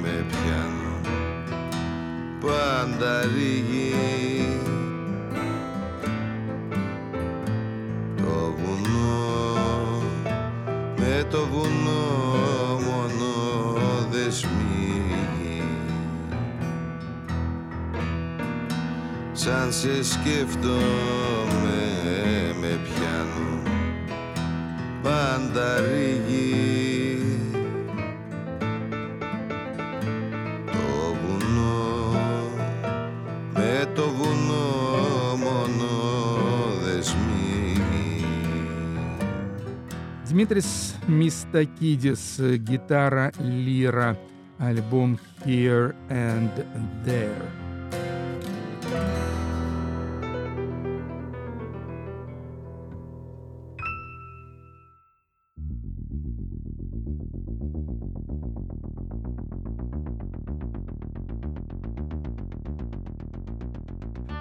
με 0.02 0.26
πιάνω. 0.28 1.00
Πάντα 2.40 3.24
λίγη. 3.24 3.94
Το 8.16 8.54
βουνό 8.56 10.02
με 10.96 11.26
το 11.30 11.46
βουνό 11.46 12.80
μόνο 12.84 13.30
δεσμίγει 14.10 15.62
σαν 19.32 19.72
σε 19.72 20.02
σκέφτομαι 20.02 21.17
дороги. 25.54 26.68
Дмитрис 40.38 40.94
Мистакидис, 41.08 42.38
гитара, 42.38 43.32
лира, 43.40 44.16
альбом 44.58 45.18
Here 45.44 45.96
and 46.08 46.50
There. 47.04 47.67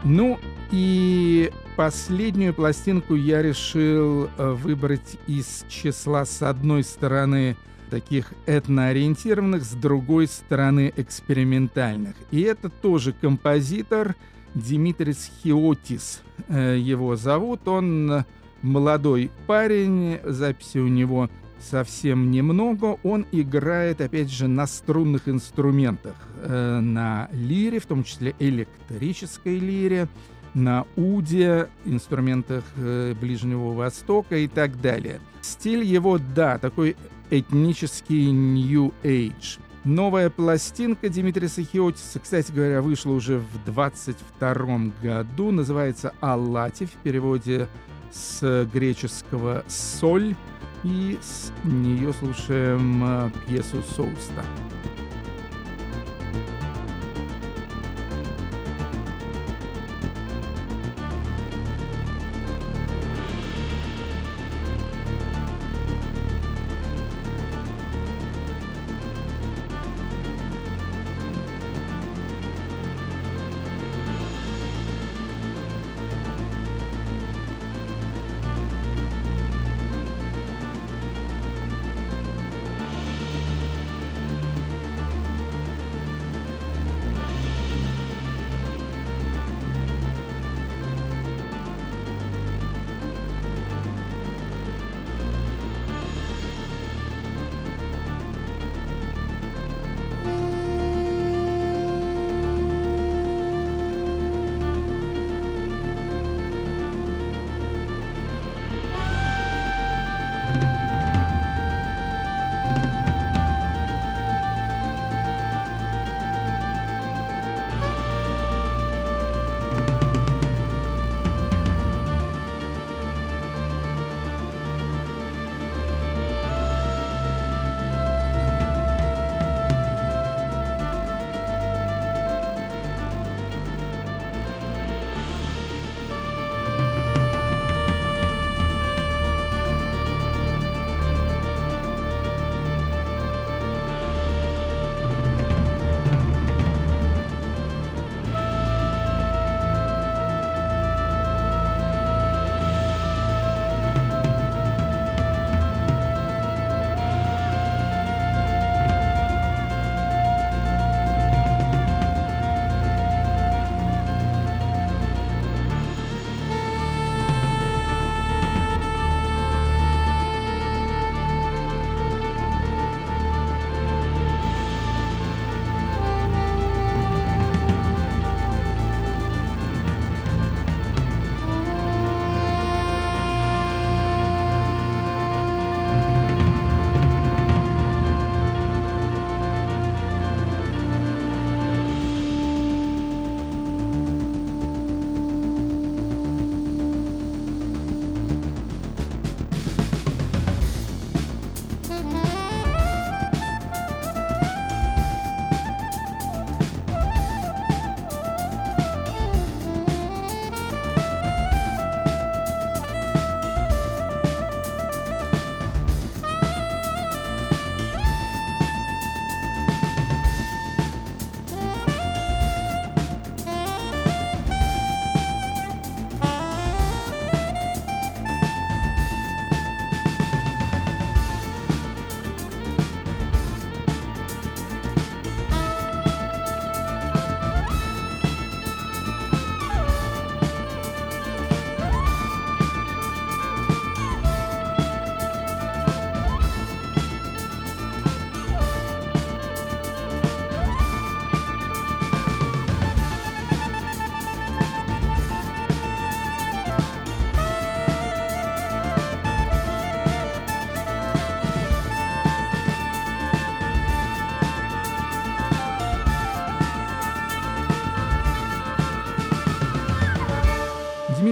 Ну 0.10 0.40
и 0.72 1.52
Последнюю 1.78 2.56
пластинку 2.56 3.14
я 3.14 3.44
решил 3.44 4.32
э, 4.36 4.50
выбрать 4.50 5.16
из 5.28 5.64
числа, 5.70 6.26
с 6.26 6.42
одной 6.42 6.84
стороны, 6.84 7.56
таких 7.92 8.34
этноориентированных, 8.48 9.64
с 9.64 9.74
другой 9.74 10.26
стороны, 10.26 10.92
экспериментальных. 10.98 12.16
И 12.32 12.42
это 12.42 12.70
тоже 12.70 13.14
композитор 13.14 14.16
Димитрис 14.56 15.30
Хиотис. 15.44 16.24
Э, 16.48 16.76
его 16.80 17.16
зовут. 17.16 17.68
Он 17.68 18.26
молодой 18.64 19.30
парень, 19.46 20.20
записи 20.24 20.80
у 20.80 20.88
него 20.88 21.30
совсем 21.60 22.32
немного. 22.32 22.98
Он 23.04 23.26
играет, 23.32 24.02
опять 24.02 24.32
же, 24.32 24.48
на 24.48 24.68
струнных 24.68 25.28
инструментах, 25.28 26.16
э, 26.42 26.80
на 26.80 27.30
лире, 27.32 27.80
в 27.80 27.86
том 27.86 28.04
числе 28.04 28.36
электрической 28.40 29.60
лире, 29.60 30.08
на 30.54 30.86
уде, 30.96 31.70
инструментах 31.86 32.64
э, 32.78 33.14
Ближнего 33.20 33.74
Востока 33.74 34.38
и 34.38 34.48
так 34.48 34.82
далее. 34.82 35.20
Стиль 35.42 35.84
его, 35.84 36.20
да, 36.36 36.58
такой 36.58 36.96
этнический 37.30 38.32
New 38.32 38.94
Age. 39.04 39.60
Новая 39.84 40.30
пластинка 40.30 41.10
Дмитрия 41.10 41.48
Сахиотиса, 41.48 42.20
кстати 42.20 42.52
говоря, 42.52 42.82
вышла 42.82 43.12
уже 43.12 43.40
в 43.40 43.66
22 43.66 44.92
году, 45.02 45.52
называется 45.52 46.14
«Аллати», 46.20 46.86
в 46.86 46.92
переводе 47.04 47.70
с 48.12 48.68
греческого 48.74 49.64
«соль», 49.68 50.36
и 50.84 51.18
с 51.22 51.52
нее 51.64 52.14
слушаем 52.14 53.04
э, 53.04 53.32
пьесу 53.48 53.84
Соуста. 53.96 54.44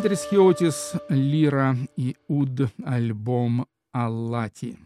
Дмитрий 0.05 0.21
Схиотис, 0.21 0.93
Лира 1.09 1.75
и 1.97 2.15
Уд, 2.27 2.69
альбом 2.85 3.65
Аллати. 3.91 4.77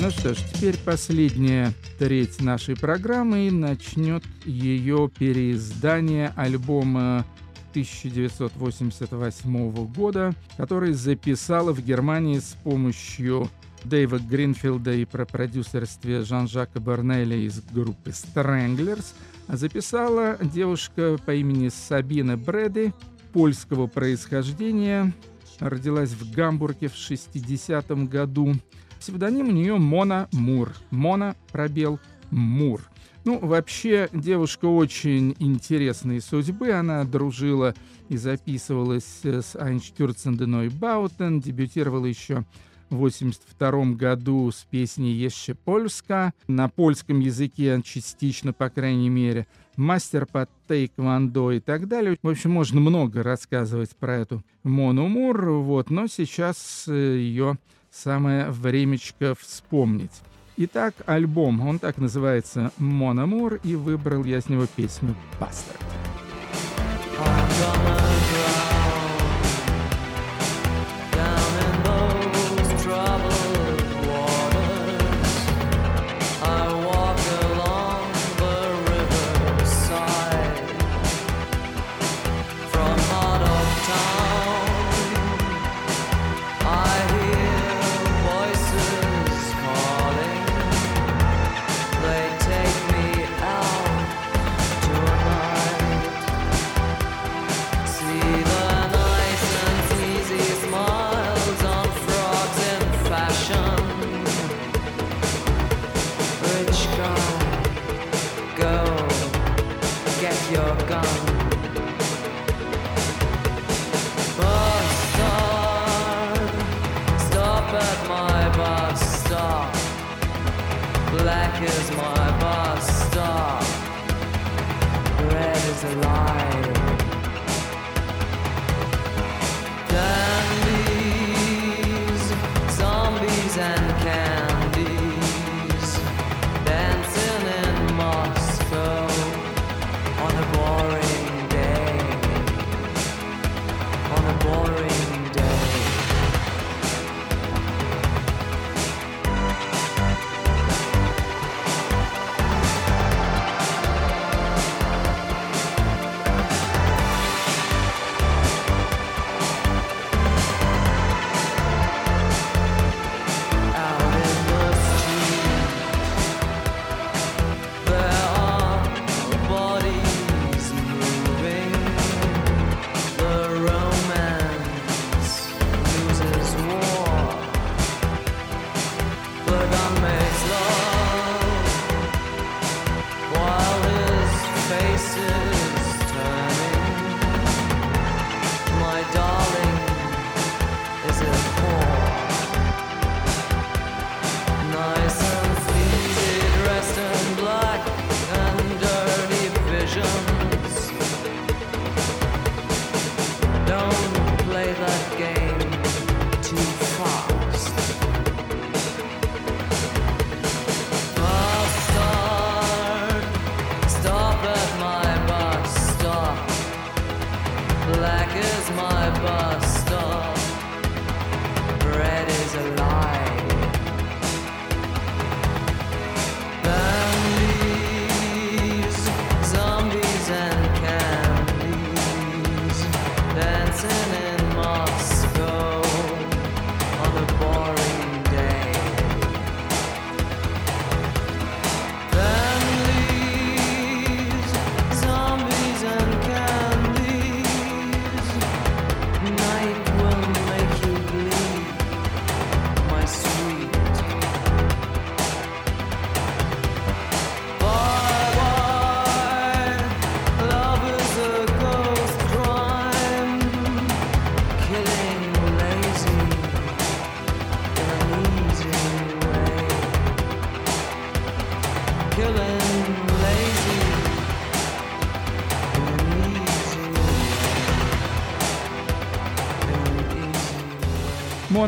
Ну 0.00 0.10
что 0.10 0.34
ж, 0.34 0.38
теперь 0.52 0.76
последняя 0.78 1.72
треть 2.00 2.40
нашей 2.40 2.76
программы 2.76 3.46
и 3.46 3.52
начнет 3.52 4.24
ее 4.44 5.08
переиздание 5.16 6.32
альбома 6.34 7.24
1988 7.70 9.86
года, 9.94 10.34
который 10.56 10.92
записала 10.92 11.72
в 11.72 11.84
Германии 11.84 12.40
с 12.40 12.56
помощью 12.64 13.48
Дэйва 13.84 14.18
Гринфилда 14.18 14.92
и 14.92 15.04
про 15.04 15.24
продюсерстве 15.24 16.22
Жан-Жака 16.22 16.80
Барнеля 16.80 17.36
из 17.36 17.62
группы 17.62 18.10
Stranglers, 18.10 19.14
записала 19.56 20.38
девушка 20.40 21.18
по 21.24 21.34
имени 21.34 21.68
Сабина 21.68 22.36
Брэди, 22.36 22.92
польского 23.32 23.86
происхождения, 23.86 25.12
родилась 25.58 26.10
в 26.10 26.32
Гамбурге 26.32 26.88
в 26.88 26.94
60-м 26.94 28.06
году, 28.06 28.54
Псевдоним 29.00 29.48
у 29.48 29.52
нее 29.52 29.78
Мона 29.78 30.28
Мур. 30.32 30.74
Мона, 30.90 31.34
пробел, 31.50 31.98
Мур. 32.30 32.82
Ну, 33.24 33.38
вообще, 33.38 34.10
девушка 34.12 34.66
очень 34.66 35.34
интересной 35.38 36.20
судьбы. 36.20 36.72
Она 36.72 37.04
дружила 37.04 37.74
и 38.10 38.18
записывалась 38.18 39.24
с 39.24 39.56
Einstürzende 39.56 40.68
Neubauten, 40.68 41.40
дебютировала 41.40 42.04
еще 42.04 42.44
1982 42.90 43.96
году 43.96 44.50
с 44.50 44.66
песней 44.70 45.12
«Jeszcze 45.12 45.54
Polska», 45.54 46.32
на 46.48 46.68
польском 46.68 47.20
языке 47.20 47.80
частично, 47.84 48.52
по 48.52 48.68
крайней 48.70 49.08
мере, 49.08 49.46
мастер 49.76 50.26
по 50.26 50.48
тейквондо 50.68 51.52
и 51.52 51.60
так 51.60 51.88
далее. 51.88 52.18
В 52.22 52.28
общем, 52.28 52.50
можно 52.50 52.80
много 52.80 53.22
рассказывать 53.22 53.96
про 53.96 54.16
эту 54.18 54.42
Мону 54.62 55.08
Мур, 55.08 55.50
вот, 55.50 55.90
но 55.90 56.06
сейчас 56.06 56.84
э, 56.88 57.18
ее 57.18 57.56
самое 57.90 58.50
времечко 58.50 59.34
вспомнить. 59.38 60.22
Итак, 60.56 60.94
альбом, 61.06 61.66
он 61.66 61.78
так 61.78 61.96
называется 61.96 62.70
«Мономур», 62.76 63.60
и 63.64 63.74
выбрал 63.76 64.24
я 64.24 64.40
с 64.40 64.48
него 64.50 64.66
песню 64.76 65.14
«Бастард». 65.40 65.80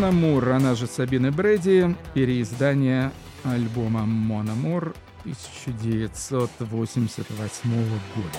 Мона 0.02 0.12
Мур, 0.12 0.48
она 0.48 0.74
же 0.74 0.88
Сабина 0.88 1.30
Брэди, 1.30 1.94
переиздание 2.12 3.12
альбома 3.44 4.04
Мона 4.04 4.56
Мур 4.56 4.96
1988 5.20 7.70
года. 8.16 8.38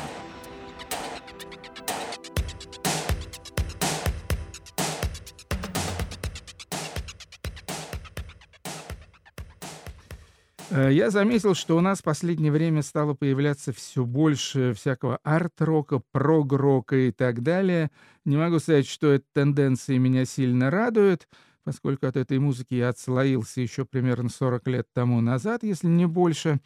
Э, 10.69 10.91
я 10.91 11.09
заметил, 11.11 11.55
что 11.55 11.77
у 11.77 11.79
нас 11.79 11.99
в 11.99 12.03
последнее 12.03 12.51
время 12.51 12.81
стало 12.81 13.13
появляться 13.13 13.71
все 13.71 14.03
больше 14.03 14.73
всякого 14.73 15.17
арт-рока, 15.23 16.01
прог-рока 16.11 16.97
и 16.97 17.11
так 17.11 17.41
далее. 17.41 17.89
Не 18.25 18.35
могу 18.35 18.59
сказать, 18.59 18.85
что 18.85 19.13
эта 19.13 19.23
тенденция 19.31 19.97
меня 19.97 20.25
сильно 20.25 20.69
радует, 20.69 21.29
поскольку 21.63 22.07
от 22.07 22.17
этой 22.17 22.39
музыки 22.39 22.75
я 22.75 22.89
отслоился 22.89 23.61
еще 23.61 23.85
примерно 23.85 24.29
40 24.29 24.67
лет 24.67 24.87
тому 24.93 25.21
назад, 25.21 25.63
если 25.63 25.87
не 25.87 26.05
больше. 26.07 26.59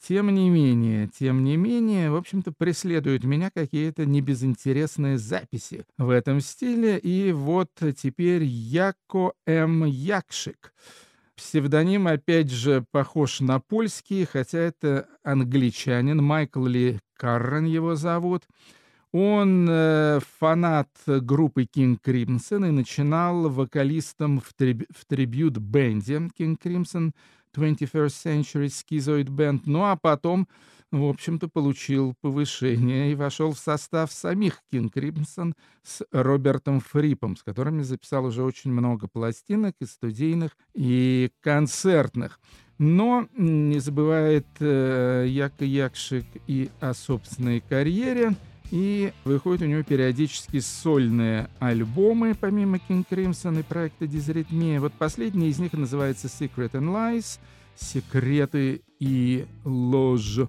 Тем 0.00 0.32
не 0.32 0.48
менее, 0.48 1.08
тем 1.08 1.42
не 1.42 1.56
менее, 1.56 2.10
в 2.12 2.16
общем-то, 2.16 2.52
преследуют 2.56 3.24
меня 3.24 3.50
какие-то 3.50 4.06
небезынтересные 4.06 5.18
записи 5.18 5.84
в 5.98 6.10
этом 6.10 6.40
стиле. 6.40 6.98
И 6.98 7.32
вот 7.32 7.70
теперь 7.96 8.44
Яко 8.44 9.32
М. 9.46 9.84
Якшик— 9.84 10.72
Псевдоним, 11.38 12.08
опять 12.08 12.50
же, 12.50 12.84
похож 12.90 13.38
на 13.38 13.60
польский, 13.60 14.24
хотя 14.24 14.58
это 14.58 15.06
англичанин, 15.22 16.20
Майкл 16.20 16.66
Ли 16.66 16.98
Каррен 17.14 17.64
его 17.64 17.94
зовут. 17.94 18.42
Он 19.12 19.66
э, 19.68 20.20
фанат 20.38 20.88
группы 21.06 21.62
King 21.64 21.98
Crimson 22.00 22.68
и 22.68 22.70
начинал 22.70 23.48
вокалистом 23.48 24.40
в, 24.40 24.52
триб 24.54 24.84
в 24.90 25.06
трибют-бенде 25.06 26.28
King 26.38 26.58
Crimson 26.58 27.12
21st 27.56 28.42
Century 28.42 28.66
Schizoid 28.66 29.28
Band, 29.28 29.62
ну 29.64 29.84
а 29.84 29.96
потом 29.96 30.46
в 30.90 31.04
общем-то, 31.04 31.48
получил 31.48 32.14
повышение 32.20 33.12
и 33.12 33.14
вошел 33.14 33.52
в 33.52 33.58
состав 33.58 34.10
самих 34.10 34.60
King 34.72 34.90
Crimson 34.90 35.52
с 35.82 36.02
Робертом 36.12 36.80
Фрипом, 36.80 37.36
с 37.36 37.42
которыми 37.42 37.82
записал 37.82 38.24
уже 38.24 38.42
очень 38.42 38.72
много 38.72 39.06
пластинок 39.06 39.74
и 39.80 39.86
студийных, 39.86 40.56
и 40.74 41.30
концертных. 41.40 42.40
Но 42.78 43.28
не 43.36 43.80
забывает 43.80 44.46
э, 44.60 45.26
Яко 45.28 45.64
Якшик 45.64 46.24
и 46.46 46.70
о 46.80 46.94
собственной 46.94 47.60
карьере, 47.60 48.34
и 48.70 49.12
выходят 49.24 49.62
у 49.62 49.66
него 49.66 49.82
периодически 49.82 50.60
сольные 50.60 51.48
альбомы, 51.58 52.34
помимо 52.34 52.76
King 52.76 53.04
Crimson 53.08 53.60
и 53.60 53.62
проекта 53.62 54.06
Дизритмия. 54.06 54.80
Вот 54.80 54.92
последний 54.92 55.48
из 55.48 55.58
них 55.58 55.72
называется 55.72 56.28
Secret 56.28 56.72
and 56.72 56.92
Lies, 56.92 57.38
секреты 57.76 58.82
и 58.98 59.46
ложь. 59.64 60.40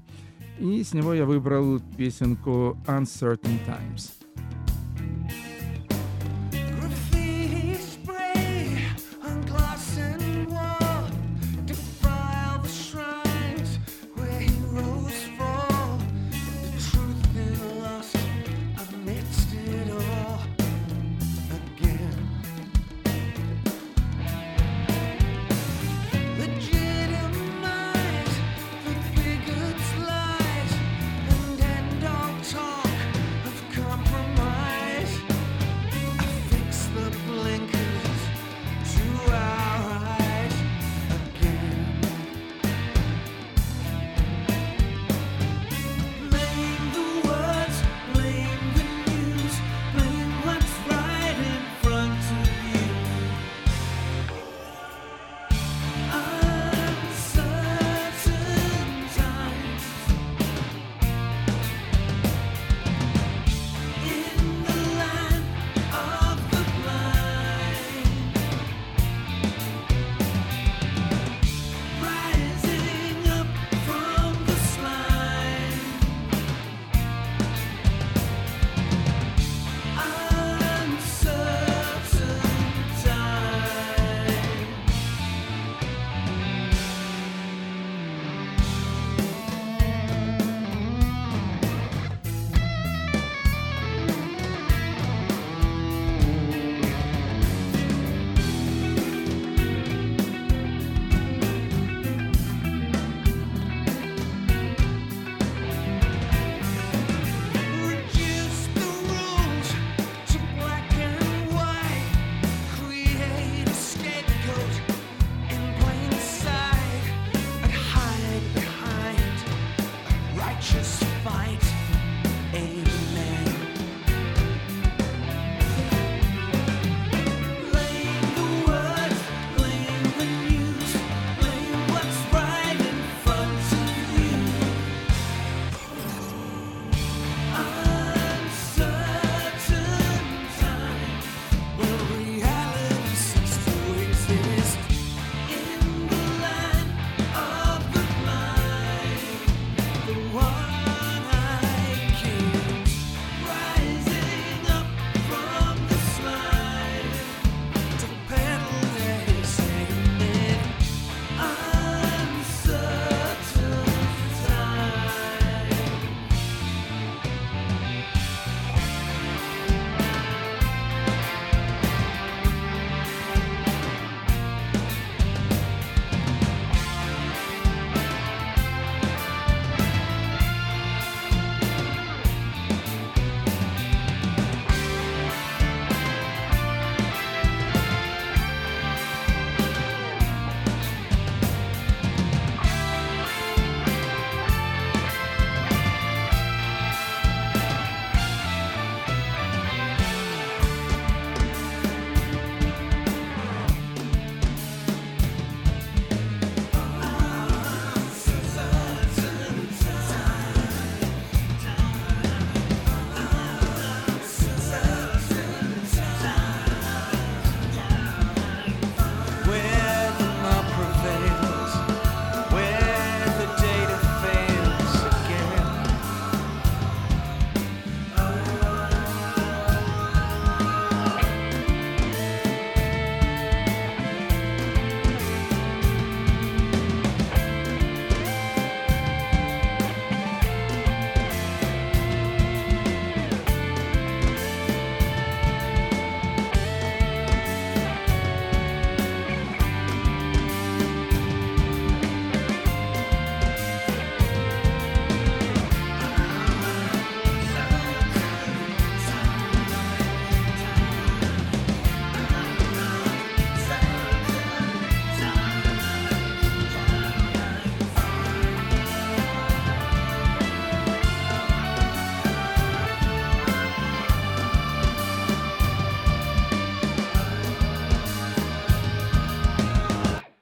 И 0.59 0.84
с 0.84 0.93
него 0.93 1.13
я 1.13 1.26
выбрал 1.26 1.80
песенку 1.97 2.78
Uncertain 2.86 3.57
Times. 3.65 4.11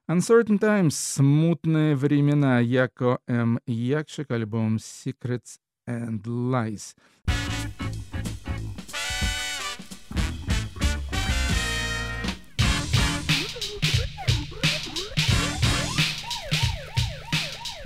Uncertain 0.09 0.57
Times, 0.57 0.91
смутные 0.91 1.93
времена, 1.97 2.61
Яко 2.61 3.19
М. 3.27 3.59
Якшик, 3.67 4.31
альбом 4.31 4.77
Secrets 4.77 5.59
and 5.85 6.21
Lies. 6.23 6.95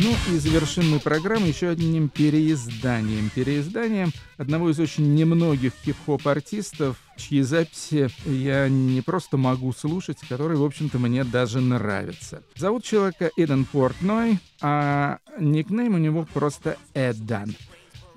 Ну 0.03 0.15
и 0.33 0.39
завершим 0.39 0.89
мы 0.89 0.99
программу 0.99 1.45
еще 1.45 1.69
одним 1.69 2.09
переизданием. 2.09 3.29
Переизданием 3.35 4.11
одного 4.35 4.71
из 4.71 4.79
очень 4.79 5.13
немногих 5.13 5.73
хип-хоп 5.85 6.27
артистов, 6.27 6.97
чьи 7.17 7.43
записи 7.43 8.09
я 8.25 8.67
не 8.67 9.01
просто 9.01 9.37
могу 9.37 9.71
слушать, 9.73 10.17
которые, 10.27 10.57
в 10.57 10.63
общем-то, 10.63 10.97
мне 10.97 11.23
даже 11.23 11.61
нравятся. 11.61 12.41
Зовут 12.55 12.83
человека 12.83 13.29
Эден 13.37 13.63
Портной, 13.65 14.39
а 14.59 15.19
никнейм 15.37 15.93
у 15.93 15.99
него 15.99 16.25
просто 16.33 16.77
Эдан. 16.95 17.55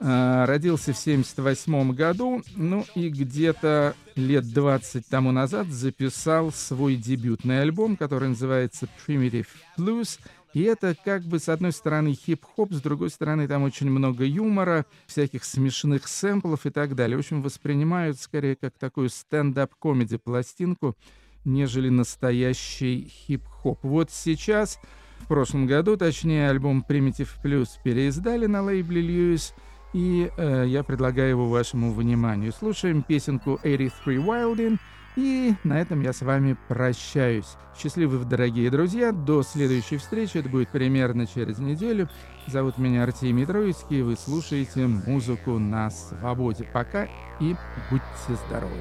А, 0.01 0.47
родился 0.47 0.95
в 0.95 0.97
78 0.97 1.93
году, 1.93 2.43
ну 2.57 2.87
и 2.95 3.11
где-то 3.11 3.95
лет 4.17 4.51
20 4.51 5.07
тому 5.07 5.33
назад 5.33 5.67
записал 5.67 6.51
свой 6.51 6.97
дебютный 6.97 7.61
альбом, 7.61 7.99
который 7.99 8.31
называется 8.31 8.89
Primitive 9.07 9.49
Blues— 9.77 10.19
и 10.55 10.63
это 10.63 10.97
как 11.05 11.25
бы 11.25 11.41
с 11.41 11.49
одной 11.49 11.73
стороны 11.73 12.15
хип-хоп, 12.15 12.73
с 12.73 12.81
другой 12.81 13.11
стороны 13.11 13.49
там 13.49 13.65
очень 13.65 13.91
много 13.91 14.25
юмора, 14.25 14.87
всяких 15.07 15.45
смешных 15.45 16.07
сэмплов 16.07 16.65
и 16.65 16.71
так 16.71 16.95
далее. 16.95 17.17
В 17.17 17.21
общем, 17.21 17.43
воспринимают 17.43 18.21
скорее 18.21 18.55
как 18.55 18.73
такую 18.79 19.11
стендап-комеди 19.11 20.17
пластинку, 20.17 20.97
нежели 21.45 21.89
настоящий 21.89 23.09
хип-хоп. 23.11 23.81
Вот 23.83 24.13
сейчас, 24.13 24.79
в 25.19 25.27
прошлом 25.27 25.67
году, 25.67 25.97
точнее, 25.97 26.49
альбом 26.49 26.85
Primitive 26.89 27.31
Plus 27.43 27.71
переиздали 27.83 28.47
на 28.47 28.63
лейбле 28.63 29.03
Lewis, 29.03 29.53
и 29.93 30.31
э, 30.37 30.65
я 30.69 30.85
предлагаю 30.85 31.31
его 31.31 31.49
вашему 31.49 31.93
вниманию. 31.93 32.53
Слушаем 32.53 33.03
песенку 33.03 33.59
83 33.65 34.17
Wildin' 34.19 34.79
И 35.17 35.55
на 35.63 35.81
этом 35.81 36.01
я 36.01 36.13
с 36.13 36.23
вами 36.23 36.57
прощаюсь. 36.69 37.57
Счастливы, 37.79 38.25
дорогие 38.25 38.71
друзья. 38.71 39.13
До 39.13 39.43
следующей 39.43 39.99
встречи. 39.99 40.39
Это 40.39 40.49
будет 40.49 40.71
примерно 40.71 41.27
через 41.27 41.59
неделю. 41.59 42.09
Зовут 42.47 42.79
меня 42.79 43.05
Артемий 43.05 43.47
Троицкий. 43.47 44.03
Вы 44.03 44.17
слушаете 44.17 44.87
музыку 44.87 45.59
на 45.59 45.91
свободе. 45.91 46.69
Пока 46.73 47.09
и 47.41 47.55
будьте 47.91 48.43
здоровы. 48.47 48.81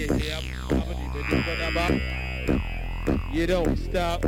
yeah, 0.00 0.14
yeah, 0.16 0.38
I'm, 0.38 0.44
I'm 0.70 0.80
gonna 0.80 1.90
do. 1.90 3.38
You 3.38 3.46
don't 3.46 3.76
stop. 3.76 4.24